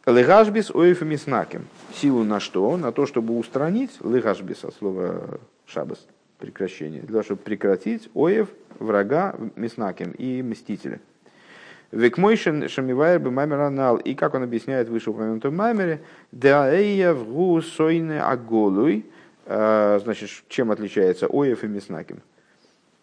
[0.06, 1.66] Легашбис оефемиснакем.
[1.94, 2.76] Силу на что?
[2.76, 6.06] На то, чтобы устранить, легашбис от слова шабас,
[6.38, 8.48] прекращение, для того, чтобы прекратить оев,
[8.78, 11.00] врага, миснакем и мстителя.
[11.92, 19.06] Векмойшен шамивайр бы маймер И как он объясняет в вышеупомянутом маймере, даэя вгу сойне аголуй,
[19.46, 22.20] а, значит, чем отличается оев и мяснаким.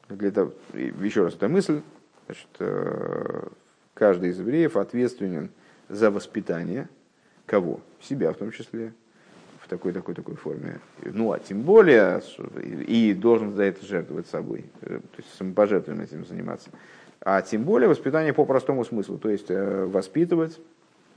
[0.08, 1.82] Для того, еще раз, эта мысль,
[2.28, 3.48] значит, э,
[3.94, 5.50] каждый из евреев ответственен
[5.90, 6.88] за воспитание
[7.46, 7.82] кого?
[8.02, 8.94] Себя в том числе,
[9.60, 10.80] в такой, такой, такой форме.
[11.04, 12.22] Ну, а тем более,
[12.88, 16.70] и должен за это жертвовать собой, э, то есть самопожертвованием этим заниматься
[17.22, 20.60] а тем более воспитание по простому смыслу, то есть э, воспитывать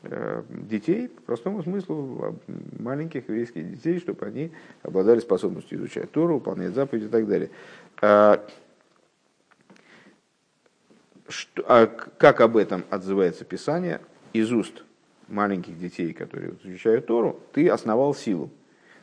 [0.02, 2.38] э, детей по простому смыслу,
[2.78, 4.50] маленьких еврейских детей, чтобы они
[4.82, 7.50] обладали способностью изучать Тору, выполнять заповеди и так далее.
[8.00, 8.44] А,
[11.28, 14.00] что, а как об этом отзывается Писание?
[14.32, 14.84] Из уст
[15.28, 18.50] маленьких детей, которые изучают Тору, ты основал силу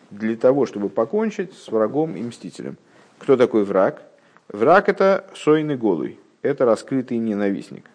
[0.10, 2.78] для того, чтобы покончить с врагом и мстителем.
[3.20, 4.04] Кто такой враг?
[4.48, 7.86] Враг это сойный голый, это раскрытый ненавистник.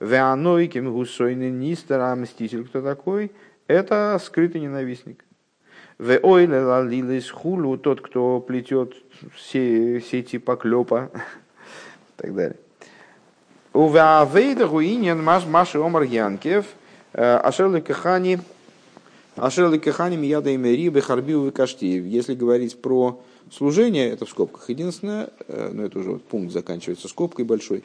[0.00, 3.32] Веаной кем гусойный нистер, а мститель кто такой?
[3.66, 5.24] Это скрытый ненавистник.
[5.98, 8.94] В ойле лалилес хулу, тот, кто плетет
[9.34, 11.18] все сети поклепа, и
[12.16, 12.56] так далее.
[13.72, 16.66] У Веавейда руинен Маши Омар Янкев,
[17.12, 18.40] э, Ашерли Кахани,
[19.36, 22.04] Ашерли Кахани Мияда Имери, Бехарбиу и Каштиев.
[22.04, 23.20] Если говорить про
[23.52, 27.84] служение, это в скобках единственное, э, но это уже вот пункт заканчивается скобкой большой.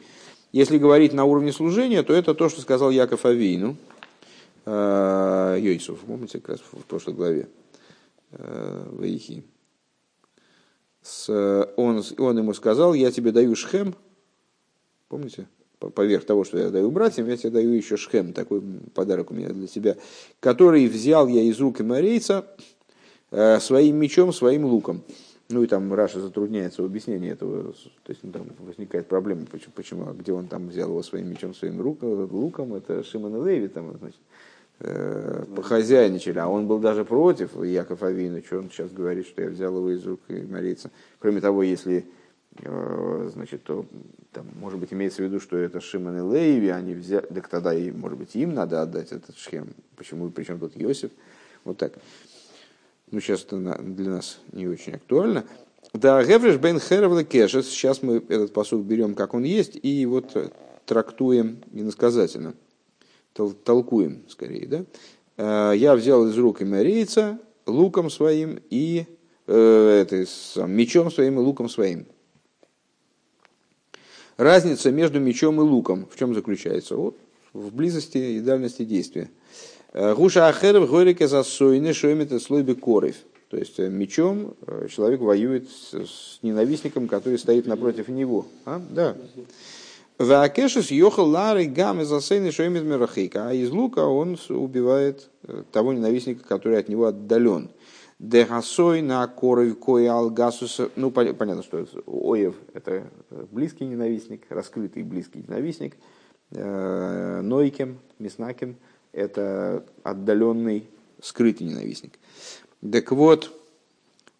[0.52, 3.76] Если говорить на уровне служения, то это то, что сказал Яков Авейну,
[4.66, 7.50] э, Йойсов, помните, как раз в прошлой главе,
[8.32, 9.44] э, Ваихи.
[11.28, 13.94] Он, он ему сказал, я тебе даю шхем,
[15.10, 15.50] помните,
[15.80, 18.62] поверх того, что я даю братьям, я тебе даю еще шхем, такой
[18.94, 19.98] подарок у меня для тебя,
[20.40, 22.48] который взял я из рук имарейца
[23.30, 25.04] своим мечом, своим луком.
[25.54, 29.72] Ну и там Раша затрудняется в объяснении этого, то есть ну, там возникает проблема, почему,
[29.76, 33.48] почему, а где он там взял его своим мечом, своим руком, луком, это Шимон и
[33.48, 34.20] Леви, там, значит,
[34.80, 39.50] э, похозяйничали, а он был даже против Яков Авина, что он сейчас говорит, что я
[39.50, 40.90] взял его из рук и Марийца.
[41.20, 42.08] Кроме того, если
[42.64, 43.86] э, значит, то,
[44.32, 47.76] там, может быть, имеется в виду, что это Шимон и Лееви, они взяли, так тогда,
[47.76, 49.68] и, может быть, им надо отдать этот схем.
[49.98, 51.12] Почему, причем тут Йосиф?
[51.64, 51.94] Вот так.
[53.14, 55.46] Ну, сейчас это для нас не очень актуально.
[55.94, 57.70] Да, Гевриш бен Хервла Кешес.
[57.70, 60.36] Сейчас мы этот посуд берем, как он есть, и вот
[60.88, 62.56] трактуем иносказательно.
[63.36, 64.86] Толкуем, скорее, да?
[65.38, 67.38] Э, я взял из рук имарийца
[67.68, 69.06] луком своим и
[69.46, 70.26] э, это,
[70.66, 72.08] мечом своим и луком своим.
[74.38, 76.96] Разница между мечом и луком в чем заключается?
[76.96, 77.16] Вот
[77.54, 79.30] в близости и дальности действия.
[79.94, 83.16] Э, Гуша ахеров горика засойны шоймет слой корев.
[83.50, 88.48] То есть э, мечом э, человек воюет с, ненавистником, который стоит напротив него.
[88.66, 88.82] А?
[88.90, 89.16] Да.
[90.18, 93.50] Вакешес йохал лары гам из асейны шоймит мирахика.
[93.50, 95.30] А из лука он убивает
[95.72, 97.70] того ненавистника, который от него отдален.
[98.18, 100.90] Дехасой на коров кой алгасуса.
[100.96, 103.04] Ну, понятно, что Оев– это
[103.52, 105.98] близкий ненавистник, раскрытый близкий ненавистник.
[106.52, 108.78] Нойкем, Миснакем–
[109.14, 110.90] это отдаленный,
[111.22, 112.20] скрытый ненавистник.
[112.92, 113.52] Так вот,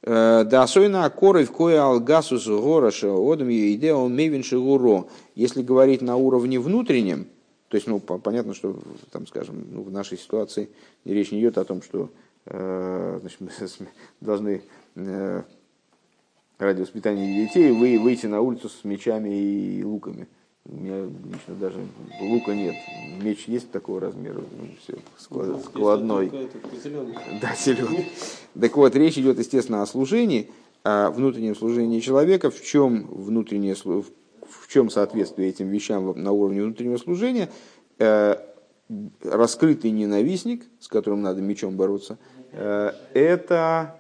[0.02, 5.08] э, да особенно коры в кое алгасус гороша одам идея он мейвин шигуро.
[5.36, 7.28] Если говорить на уровне внутреннем,
[7.70, 8.80] то есть, ну, понятно, что,
[9.12, 10.70] там, скажем, ну, в нашей ситуации
[11.06, 12.12] речь не идет о том, что
[12.46, 13.50] э, значит, мы
[14.22, 14.62] должны
[14.96, 15.42] э,
[16.60, 20.28] ради воспитания детей вы, выйти на улицу с мечами и луками.
[20.66, 21.80] У меня лично даже
[22.22, 22.76] лука нет.
[23.22, 26.32] Меч есть такого размера, ну, все, склад, складной.
[27.42, 28.08] Да, зеленый.
[28.60, 30.50] Так вот, речь идет, естественно, о служении,
[30.84, 36.98] о внутреннем служении человека, в чем внутреннее в чем соответствие этим вещам на уровне внутреннего
[36.98, 37.50] служения,
[38.00, 38.36] э,
[39.24, 42.18] раскрытый ненавистник, с которым надо мечом бороться,
[42.52, 43.98] э, это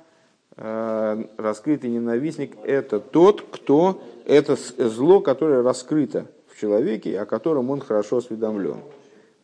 [0.55, 6.27] э, раскрытый ненавистник, это тот, кто, это зло, которое раскрыто
[6.63, 8.77] человеке, о котором он хорошо осведомлен.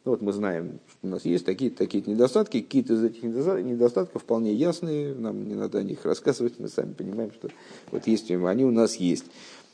[0.05, 4.21] Ну, вот мы знаем, что у нас есть такие-то такие недостатки, какие-то из этих недостатков
[4.21, 7.49] вполне ясные, нам не надо о них рассказывать, мы сами понимаем, что
[7.91, 9.25] вот есть они у нас есть.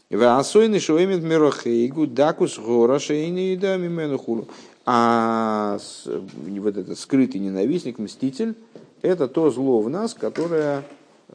[0.09, 4.47] Ваасойны шоемит мирохейгу дакус гора шейни да мимену
[4.87, 8.55] А вот этот скрытый ненавистник, мститель,
[9.03, 10.83] это то зло в нас, которое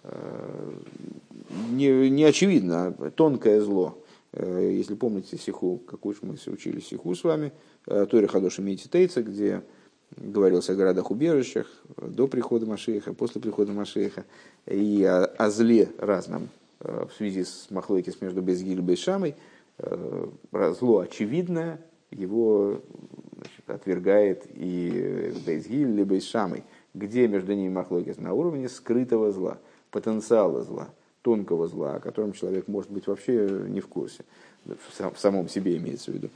[0.03, 0.71] э,
[1.71, 4.00] не, не очевидно, тонкое зло.
[4.33, 7.53] Э, если помните сиху, какую мы учили сиху с вами,
[7.87, 9.63] э, Тори Хадоша Медитейца, где
[10.17, 11.67] говорилось о городах-убежищах
[11.97, 14.25] до прихода Машеха, после прихода Машеха,
[14.67, 16.49] и о, о зле разном
[16.81, 19.35] э, в связи с Махлойкис между Безгиль и Бейшамой.
[20.53, 22.83] Зло очевидное, его
[23.35, 29.57] значит, отвергает и Безгиль или Бейшамой, где между ними Махлойкис на уровне скрытого зла,
[29.91, 30.91] потенциала зла–
[31.23, 34.25] тонкого зла, о котором человек может быть вообще не в курсе,
[34.65, 36.31] в самом себе имеется в виду.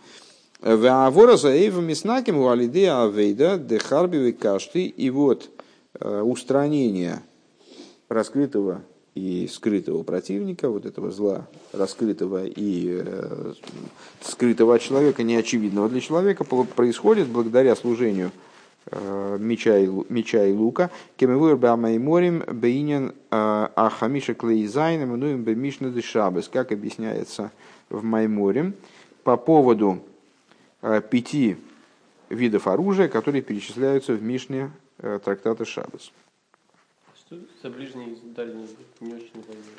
[4.89, 5.51] И вот
[6.01, 7.23] э, устранение
[8.09, 8.83] раскрытого
[9.15, 13.53] и скрытого противника, вот этого зла, раскрытого и э,
[14.23, 18.33] скрытого человека, неочевидного для человека, происходит благодаря служению
[18.93, 20.91] меча и, меча и лука.
[21.17, 26.49] Кемевуэр бамайморим бейнен э, ахамиша клейзайн мануем бемишна дешабес.
[26.49, 27.51] Как объясняется
[27.89, 28.75] в Майморим
[29.23, 30.03] по поводу
[30.83, 31.57] э, пяти
[32.29, 34.71] видов оружия, которые перечисляются в Мишне
[35.25, 36.13] трактата Шабас.
[37.17, 38.69] Что за ближний и дальний
[39.01, 39.73] не очень понятно.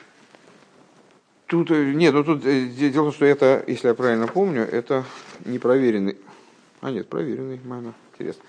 [1.48, 5.06] Тут, нет, ну тут дело в том, что это, если я правильно помню, это
[5.46, 6.18] непроверенный.
[6.82, 8.44] А нет, проверенный, мана, интересно.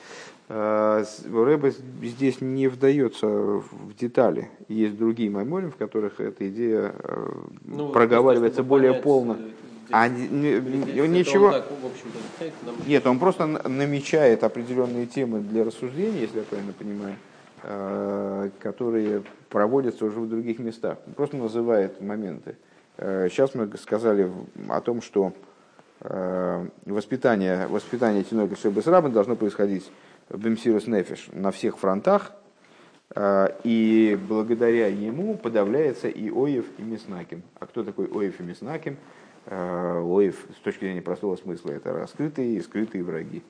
[0.48, 1.72] Э, Рэбе
[2.02, 4.48] здесь не вдается в детали.
[4.68, 7.32] Есть другие майморим, в которых эта идея э,
[7.64, 9.32] ну, проговаривается более понять, полно.
[9.34, 9.50] Э,
[9.90, 11.46] а ничего.
[11.46, 11.66] Он так,
[12.64, 12.74] нам...
[12.86, 20.18] Нет, он просто намечает определенные темы для рассуждения, если я правильно понимаю, которые проводятся уже
[20.20, 20.98] в других местах.
[21.06, 22.56] Он просто называет моменты.
[22.98, 24.30] Сейчас мы сказали
[24.68, 25.32] о том, что
[26.84, 29.88] воспитание, воспитание Тинойка Шебесраба должно происходить
[30.30, 32.32] Бемсирус Нефиш на всех фронтах,
[33.14, 37.42] а, и благодаря ему подавляется и Оев, и Меснаким.
[37.58, 38.96] А кто такой Оев и Меснаким?
[39.46, 43.42] А, Оев, с точки зрения простого смысла, это раскрытые и скрытые враги.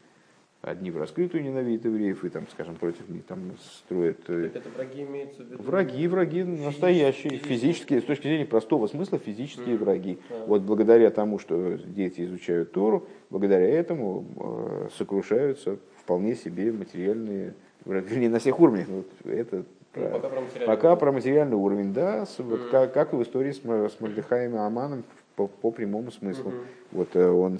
[0.62, 4.18] Одни в раскрытую ненавидят евреев и, там, скажем, против них там строят...
[4.26, 5.62] Э, так это враги имеются в виду?
[5.62, 9.78] Враги, враги настоящие, физические, с точки зрения простого смысла, физические mm.
[9.78, 10.18] враги.
[10.28, 10.44] А.
[10.46, 17.54] Вот благодаря тому, что дети изучают Тору, благодаря этому э, сокрушаются вполне себе материальные,
[17.84, 18.86] вернее, на всех уровнях.
[18.86, 19.64] Вот это
[19.96, 22.70] ну, пока, про пока про материальный уровень, да, с, mm.
[22.70, 25.02] как, как и в истории с, с Мордыхаем и Аманом,
[25.34, 26.48] по, по прямому смыслу.
[26.48, 26.56] Угу.
[26.92, 27.58] Вот он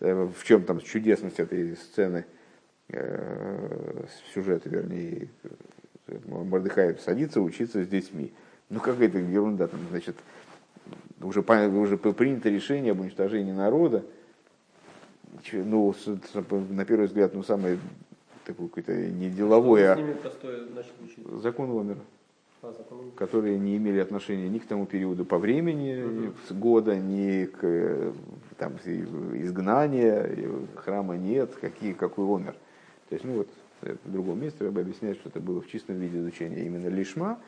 [0.00, 2.26] в чем там чудесность этой сцены,
[4.34, 5.28] сюжета, вернее,
[6.26, 8.32] Мордыхай садится учиться с детьми.
[8.68, 10.16] Ну, какая-то ерунда, там, значит,
[11.22, 14.04] уже, уже принято решение об уничтожении народа,
[15.52, 15.94] ну,
[16.70, 17.78] на первый взгляд, ну, самое
[18.44, 21.98] такое какое-то не деловое, а закон Омера,
[22.62, 22.72] а,
[23.16, 26.34] которые не имели отношения ни к тому периоду по времени угу.
[26.48, 28.12] с года, ни к
[28.56, 30.30] там, изгнания,
[30.76, 32.54] храма нет, какие, какой Омер.
[33.08, 33.48] То есть, ну вот,
[34.04, 37.38] в другом месте Рабы объясняет, что это было в чистом виде изучения именно лишма,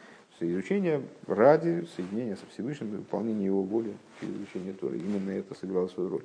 [0.41, 4.99] изучение ради соединения со Всевышним, выполнения его воли через изучение Торы.
[4.99, 6.23] Именно это сыграло свою роль.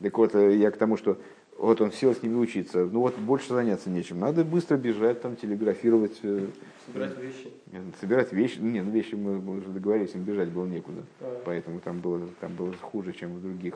[0.00, 1.18] Так вот, э, я к тому, что
[1.58, 4.18] вот он сел с ними учиться, ну вот больше заняться нечем.
[4.18, 6.18] Надо быстро бежать, там, телеграфировать.
[6.22, 6.46] Э,
[6.86, 7.52] собирать вещи.
[7.72, 8.58] Э, собирать вещи.
[8.58, 11.02] Не, ну вещи мы, уже договорились, им бежать было некуда.
[11.20, 11.42] А.
[11.44, 13.74] Поэтому там было, там было хуже, чем в других,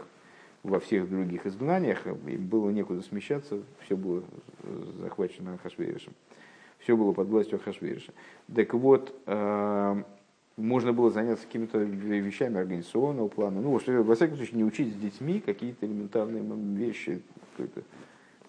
[0.63, 2.07] во всех других изгнаниях.
[2.07, 4.23] Им было некуда смещаться, все было
[5.01, 6.13] захвачено Хашверишем.
[6.81, 8.13] Все было под властью Хашвериша.
[8.55, 9.15] Так вот,
[10.61, 13.61] можно было заняться какими-то вещами организационного плана.
[13.61, 16.43] Ну, во всяком случае, не учить с детьми какие-то элементарные
[16.77, 17.23] вещи.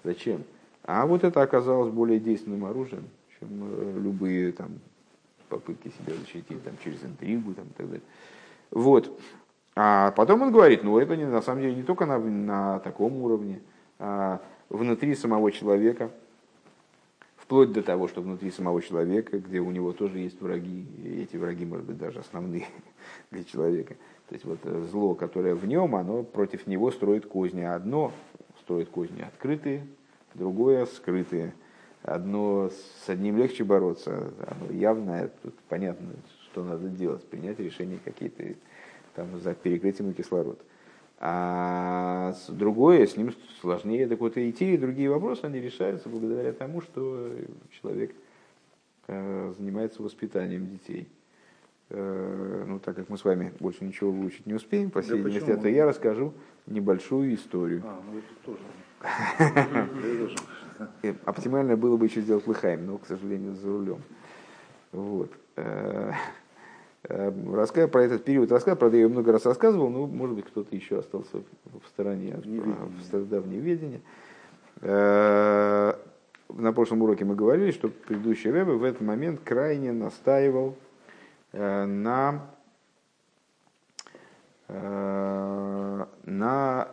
[0.04, 0.44] Зачем?
[0.84, 3.04] А вот это оказалось более действенным оружием,
[3.40, 4.70] чем э, любые там,
[5.48, 8.04] попытки себя защитить там, через интригу там, и так далее.
[8.72, 9.20] Вот.
[9.76, 13.22] А потом он говорит, ну это не, на самом деле не только на, на таком
[13.22, 13.60] уровне,
[14.00, 16.12] а внутри самого человека–
[17.52, 21.36] вплоть до того, что внутри самого человека, где у него тоже есть враги, и эти
[21.36, 22.66] враги, может быть, даже основные
[23.32, 23.96] для человека.
[24.30, 27.60] То есть вот э, зло, которое в нем, оно против него строит козни.
[27.60, 28.14] Одно
[28.62, 29.86] строит козни открытые,
[30.34, 31.54] другое скрытые.
[32.04, 36.08] Одно с одним легче бороться, оно явное, тут понятно,
[36.46, 38.46] что надо делать, принять решения какие-то
[39.14, 40.62] там за перекрытием кислорода.
[41.24, 44.08] А другое, с ним сложнее.
[44.08, 47.30] Так вот, и те, и другие вопросы, они решаются благодаря тому, что
[47.80, 48.16] человек
[49.06, 51.08] э, занимается воспитанием детей.
[51.90, 55.52] Э, ну, так как мы с вами больше ничего выучить не успеем, по всей видимости,
[55.52, 56.34] это я расскажу
[56.66, 57.84] небольшую историю.
[57.86, 58.64] А, ну это тоже.
[61.04, 64.02] Э, оптимально было бы еще сделать лыхаем, но, к сожалению, за рулем.
[64.92, 65.32] Вот.
[67.04, 70.76] Э, рассказ, про этот период рассказ, правда, я много раз рассказывал, но, может быть, кто-то
[70.76, 74.02] еще остался в стороне, в давнем ведении.
[74.82, 75.94] Э,
[76.50, 80.76] на прошлом уроке мы говорили, что предыдущий Рэбе в этот момент крайне настаивал
[81.54, 82.48] э, на,
[84.68, 86.88] на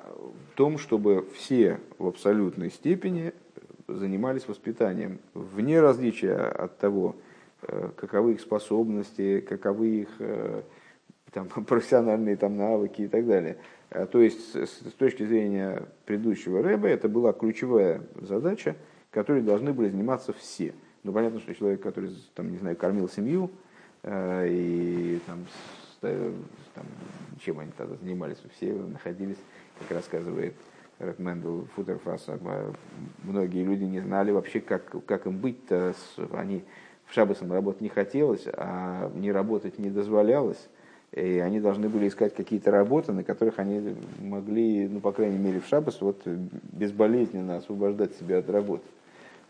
[0.57, 3.35] том, чтобы все в абсолютной степени
[3.87, 7.28] занимались воспитанием, вне различия от того, Э,
[7.61, 10.63] каковы их способности, каковы их э,
[11.33, 13.59] там, профессиональные там, навыки и так далее.
[13.91, 18.77] Э, то есть, с точки зрения предыдущего рэба, это была ключевая задача,
[19.11, 20.75] которой должны были заниматься все.
[21.03, 23.51] Ну, понятно, что человек, который, там, не знаю, кормил семью,
[24.05, 25.47] и там,
[26.01, 26.87] там,
[27.41, 29.39] чем они тогда занимались, все находились,
[29.81, 30.55] как рассказывает
[30.99, 32.39] Рэп Мендел Футерфаса,
[33.23, 35.95] многие люди не знали вообще, как, как им быть-то,
[36.33, 36.65] они
[37.09, 40.69] в шаббасом работать не хотелось, а не работать не дозволялось.
[41.13, 45.61] И они должны были искать какие-то работы, на которых они могли, ну, по крайней мере,
[45.61, 48.85] в шаббас вот безболезненно освобождать себя от работы.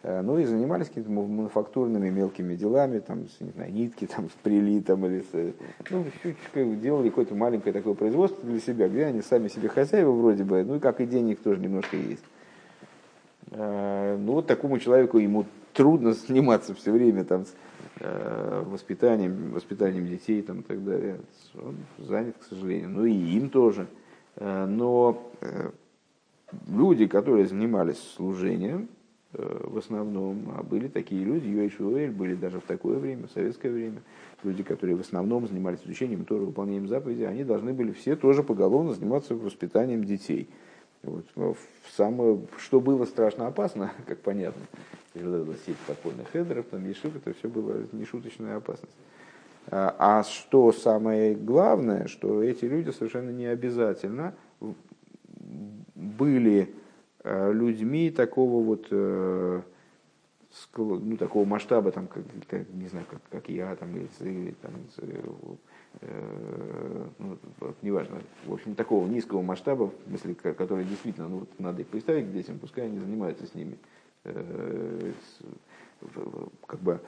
[0.04, 5.04] Э, ну и занимались какими-то мануфактурными мелкими делами, там, не знаю, нитки там, с прилитом,
[5.06, 5.54] или с,
[5.90, 6.04] ну,
[6.76, 10.76] делали какое-то маленькое такое производство для себя, где они сами себе хозяева вроде бы, ну
[10.76, 12.24] и как и денег тоже немножко есть.
[13.50, 15.44] Э, ну вот такому человеку ему
[15.78, 17.44] трудно заниматься все время там,
[18.00, 21.20] э, воспитанием, воспитанием детей там, и так далее.
[21.54, 22.88] Он занят, к сожалению.
[22.88, 23.86] Ну и им тоже.
[24.34, 25.70] Э, но э,
[26.66, 28.88] люди, которые занимались служением,
[29.30, 34.00] в основном, а были такие люди, Юэйшуэль, были даже в такое время, в советское время,
[34.42, 38.94] люди, которые в основном занимались изучением, тоже выполнением заповедей, они должны были все тоже поголовно
[38.94, 40.48] заниматься воспитанием детей.
[41.02, 41.56] Вот,
[41.96, 44.62] самое, что было страшно опасно, как понятно,
[45.14, 48.94] и вот эта сеть подпольных хедеров, там ешив, это все было нешуточная опасность.
[49.70, 54.34] А, а что самое главное, что эти люди совершенно не обязательно
[55.94, 56.74] были
[57.22, 59.62] э, людьми такого вот э,
[60.76, 62.24] ну, такого масштаба, там, как,
[62.72, 65.20] не знаю, как, как я, там, или там, э,
[67.18, 67.38] ну,
[67.82, 72.28] неважно, в общем, такого низкого масштаба, в смысле, который действительно, ну, вот, надо их представить
[72.28, 73.78] к детям, пускай они занимаются с ними.
[74.24, 75.12] Э,
[76.66, 77.00] как бы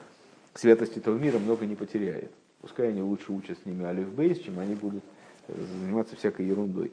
[0.53, 2.31] святость этого мира много не потеряет.
[2.61, 5.03] Пускай они лучше учат с ними Алиф Бейс, чем они будут
[5.47, 6.91] заниматься всякой ерундой.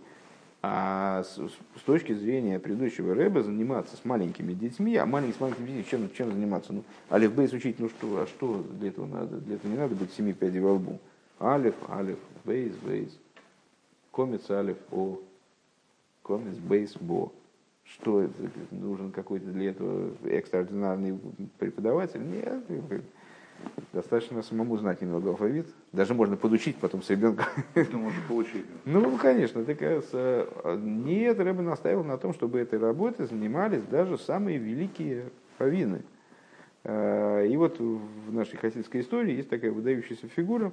[0.61, 5.67] А с, с точки зрения предыдущего рэба заниматься с маленькими детьми, а маленькими, с маленькими
[5.67, 6.73] детьми чем, чем заниматься?
[6.73, 9.37] Ну, алиф бейс учить, ну что, а что для этого надо?
[9.39, 10.99] Для этого не надо быть семи пядей во лбу.
[11.41, 13.17] Алиф, алиф, бейс, бейс.
[14.13, 15.21] Комец, алиф, о.
[16.23, 17.33] Комец, бейс, бо.
[17.85, 18.35] Что это?
[18.71, 21.19] Нужен какой-то для этого экстраординарный
[21.59, 22.21] преподаватель?
[22.21, 22.65] Нет,
[23.93, 25.67] Достаточно самому знать немного алфавит.
[25.93, 27.47] Даже можно подучить потом с ребенком.
[27.75, 28.65] Ну, можно получить.
[28.85, 29.65] Ну, конечно.
[29.65, 36.03] Так, нет, Рэбе настаивал на том, чтобы этой работой занимались даже самые великие повинны.
[36.85, 40.73] А, и вот в нашей хасидской истории есть такая выдающаяся фигура,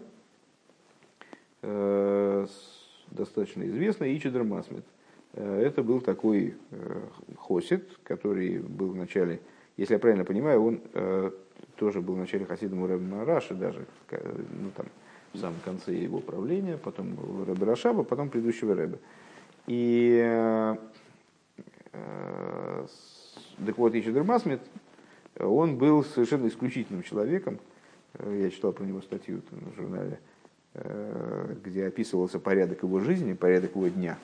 [3.12, 4.84] достаточно известная, Ичидр Масмет.
[5.34, 6.56] А, это был такой
[7.38, 9.40] хосид, который был в начале,
[9.78, 10.82] если я правильно понимаю, он
[11.76, 14.86] тоже был вначале хасидом у Рэбе Мараши, даже ну, там,
[15.34, 19.00] в самом конце его правления, потом Рэбе Рашаба, потом предыдущего Рэбе.
[19.68, 20.76] И э,
[23.66, 24.62] так вот, Ичидр Масмит,
[25.40, 27.60] он был совершенно исключительным человеком.
[28.24, 30.18] Я читал про него статью в журнале, э,
[31.64, 34.18] где описывался порядок его жизни, порядок его дня.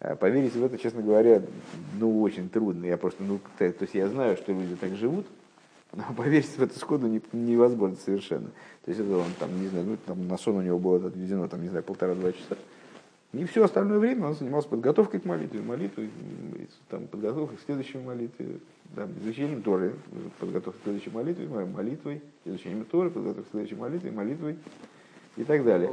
[0.00, 1.42] Э, поверить в это, честно говоря,
[1.98, 2.86] ну, очень трудно.
[2.86, 5.26] Я просто, ну, то есть я знаю, что люди так живут,
[5.92, 8.48] но поверить в эту сходу невозможно совершенно.
[8.84, 11.46] То есть это он там, не знаю, ну, там на сон у него было отведено,
[11.48, 12.56] там, не знаю, полтора-два часа.
[13.32, 16.10] И все остальное время он занимался подготовкой к молитве, молитвой,
[16.88, 18.58] там, подготовкой к следующей молитве,
[18.96, 19.94] там, изучением Торы,
[20.40, 24.56] подготовкой к следующей молитве, молитвой, изучением Торы, подготовкой к следующей молитве, молитвой
[25.36, 25.90] и так далее.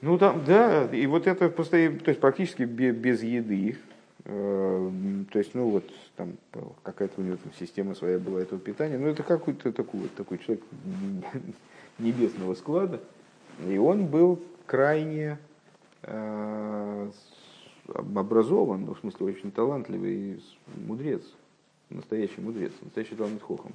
[0.00, 3.78] Ну там, да, и вот это постоянно, то есть практически без еды,
[4.24, 5.84] Эм, то есть, ну вот,
[6.16, 6.34] там
[6.82, 8.96] какая-то у него там система своя была этого питания.
[8.96, 10.62] Ну, это какой-то такой, вот, такой человек
[11.98, 13.00] небесного склада.
[13.66, 15.38] И он был крайне
[16.02, 17.10] э,
[17.94, 20.40] образован, ну, в смысле, очень талантливый
[20.86, 21.22] мудрец,
[21.90, 23.72] настоящий мудрец, настоящий талант хохом.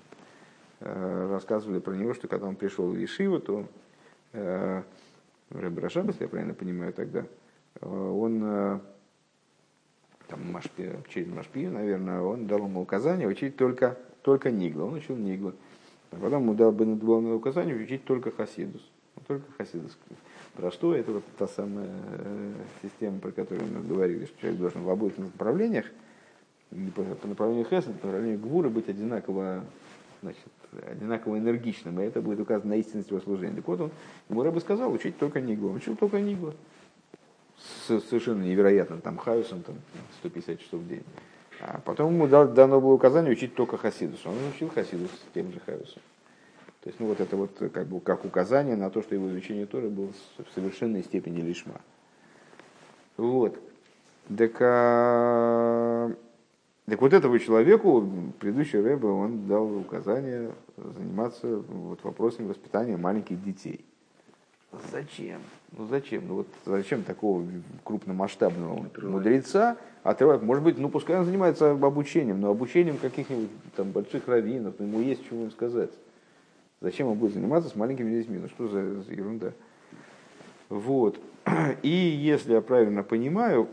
[0.80, 3.66] Э, рассказывали про него, что когда он пришел в Ешиву, то
[4.38, 4.84] э,
[5.52, 7.26] Рэб Рашабас, я правильно понимаю тогда,
[7.82, 8.80] э, он э,
[10.28, 14.86] там, Машпи, через Машпи, наверное, он дал ему указание учить только, только Нигла.
[14.86, 15.54] Он учил Нигла.
[16.12, 18.82] А потом ему дал бы главное указание учить только Хасидус.
[19.16, 19.98] Ну, только Хасидус.
[20.56, 20.96] Про что?
[20.96, 21.90] Это вот та самая
[22.82, 25.86] система, про которую мы говорили, что человек должен в обоих направлениях,
[26.96, 29.64] по, направлению Хеса, по направлению Гвура быть одинаково,
[30.22, 30.42] значит,
[30.72, 33.56] одинаково энергичным, и это будет указано на истинность его служения.
[33.56, 33.92] Так вот он,
[34.30, 35.70] ему Рэбе сказал учить только Нигла.
[35.70, 36.54] Он учил только Нигла
[37.58, 39.76] с совершенно невероятным там хаосом, там
[40.20, 41.04] 150 часов в день.
[41.60, 44.26] А потом ему дано было указание учить только Хасидус.
[44.26, 46.02] Он учил Хасидус с тем же хаосом.
[46.82, 49.66] То есть, ну вот это вот как бы как указание на то, что его изучение
[49.66, 51.82] Торы было в совершенной степени лишма.
[53.18, 53.60] Вот.
[54.38, 56.14] Так, а...
[56.90, 58.10] так вот этому человеку,
[58.40, 63.84] предыдущий Рэбе, он дал указание заниматься вот, вопросами воспитания маленьких детей.
[64.92, 65.42] Зачем?
[65.78, 66.28] Ну зачем?
[66.28, 67.46] Ну вот зачем такого
[67.84, 70.42] крупномасштабного мудреца отрывать?
[70.42, 75.02] Может быть, ну пускай он занимается обучением, но обучением каких-нибудь там больших раввинов, но ему
[75.02, 75.92] есть чего им сказать.
[76.80, 78.38] Зачем он будет заниматься с маленькими детьми?
[78.38, 79.52] Ну что за, за ерунда?
[80.70, 81.20] Вот.
[81.82, 83.68] И если я правильно понимаю,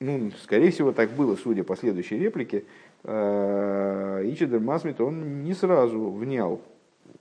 [0.00, 2.64] ну, скорее всего, так было, судя по следующей реплике,
[3.04, 6.60] э, Ичидер Масмит, он не сразу внял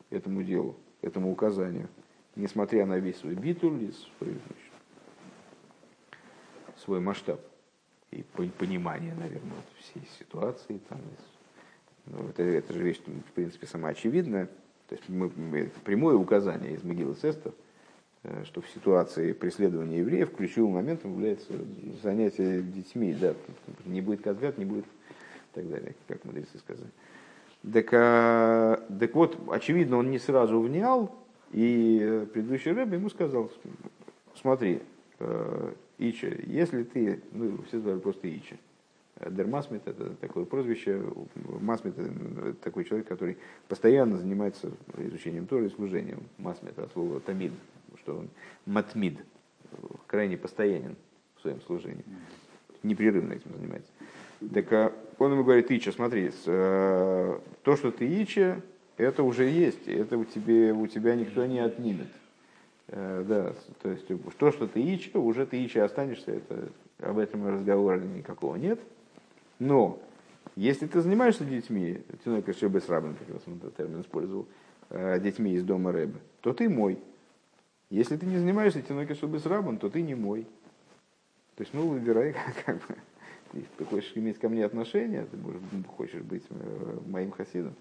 [0.10, 1.88] этому делу, этому указанию
[2.36, 4.74] несмотря на весь свой битуль и свой, значит,
[6.78, 7.40] свой масштаб
[8.12, 8.24] и
[8.58, 10.80] понимание, наверное, вот всей ситуации.
[10.90, 11.02] Там,
[12.06, 14.48] ну, это, это же вещь, в принципе, сама очевидная.
[14.88, 15.30] То есть мы,
[15.84, 17.52] прямое указание из могилы Сеста, э,
[18.46, 21.54] что в ситуации преследования евреев ключевым моментом является
[22.02, 23.16] занятие детьми.
[23.20, 23.34] Да,
[23.86, 26.90] не будет Казгат, не будет и так далее, как мудрецы сказали.
[27.72, 31.12] Так, а, так вот, очевидно, он не сразу внял,
[31.52, 33.50] и э, предыдущий рэб ему сказал,
[34.36, 34.82] смотри,
[35.20, 38.58] э, Ича, если ты, ну, все звали просто Ича,
[39.18, 41.02] э, Дермасмит это такое прозвище,
[41.62, 41.96] Масмит
[42.62, 43.38] такой человек, который
[43.68, 46.24] постоянно занимается изучением Торы и служением.
[46.38, 47.54] Масмит от слова тамид,
[47.98, 48.30] что он
[48.66, 49.20] матмид,
[50.08, 50.96] крайне постоянен
[51.38, 52.04] в своем служении,
[52.84, 53.92] непрерывно этим занимается.
[54.54, 57.42] Так он ему говорит, Ича, смотри, то,
[57.76, 58.62] что ты Ича,
[58.98, 62.08] это уже есть, это у, тебя, у тебя никто не отнимет.
[62.88, 64.08] Э, да, то есть
[64.38, 66.70] то, что ты ича, уже ты ича останешься, это,
[67.00, 68.80] об этом разговора никакого нет.
[69.60, 70.00] Но
[70.56, 74.48] если ты занимаешься детьми, Тиной Кашебе Срабин, как раз он этот термин использовал,
[74.92, 77.00] э, детьми из дома Рэбе, то ты мой.
[77.90, 80.48] Если ты не занимаешься тинокис с рабом, то ты не мой.
[81.56, 82.36] То есть, ну, выбирай,
[82.66, 82.96] как бы,
[83.54, 85.62] если ты хочешь иметь ко мне отношения, ты можешь,
[85.96, 87.76] хочешь быть э, моим хасидом,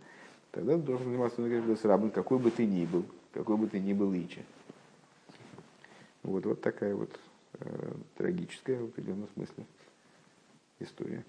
[0.50, 3.80] тогда ты должен заниматься тинокис с рабом, какой бы ты ни был, какой бы ты
[3.80, 4.44] ни был ичи.
[6.22, 7.10] Вот, вот такая вот
[7.60, 9.66] э, трагическая в определенном смысле
[10.80, 11.24] история.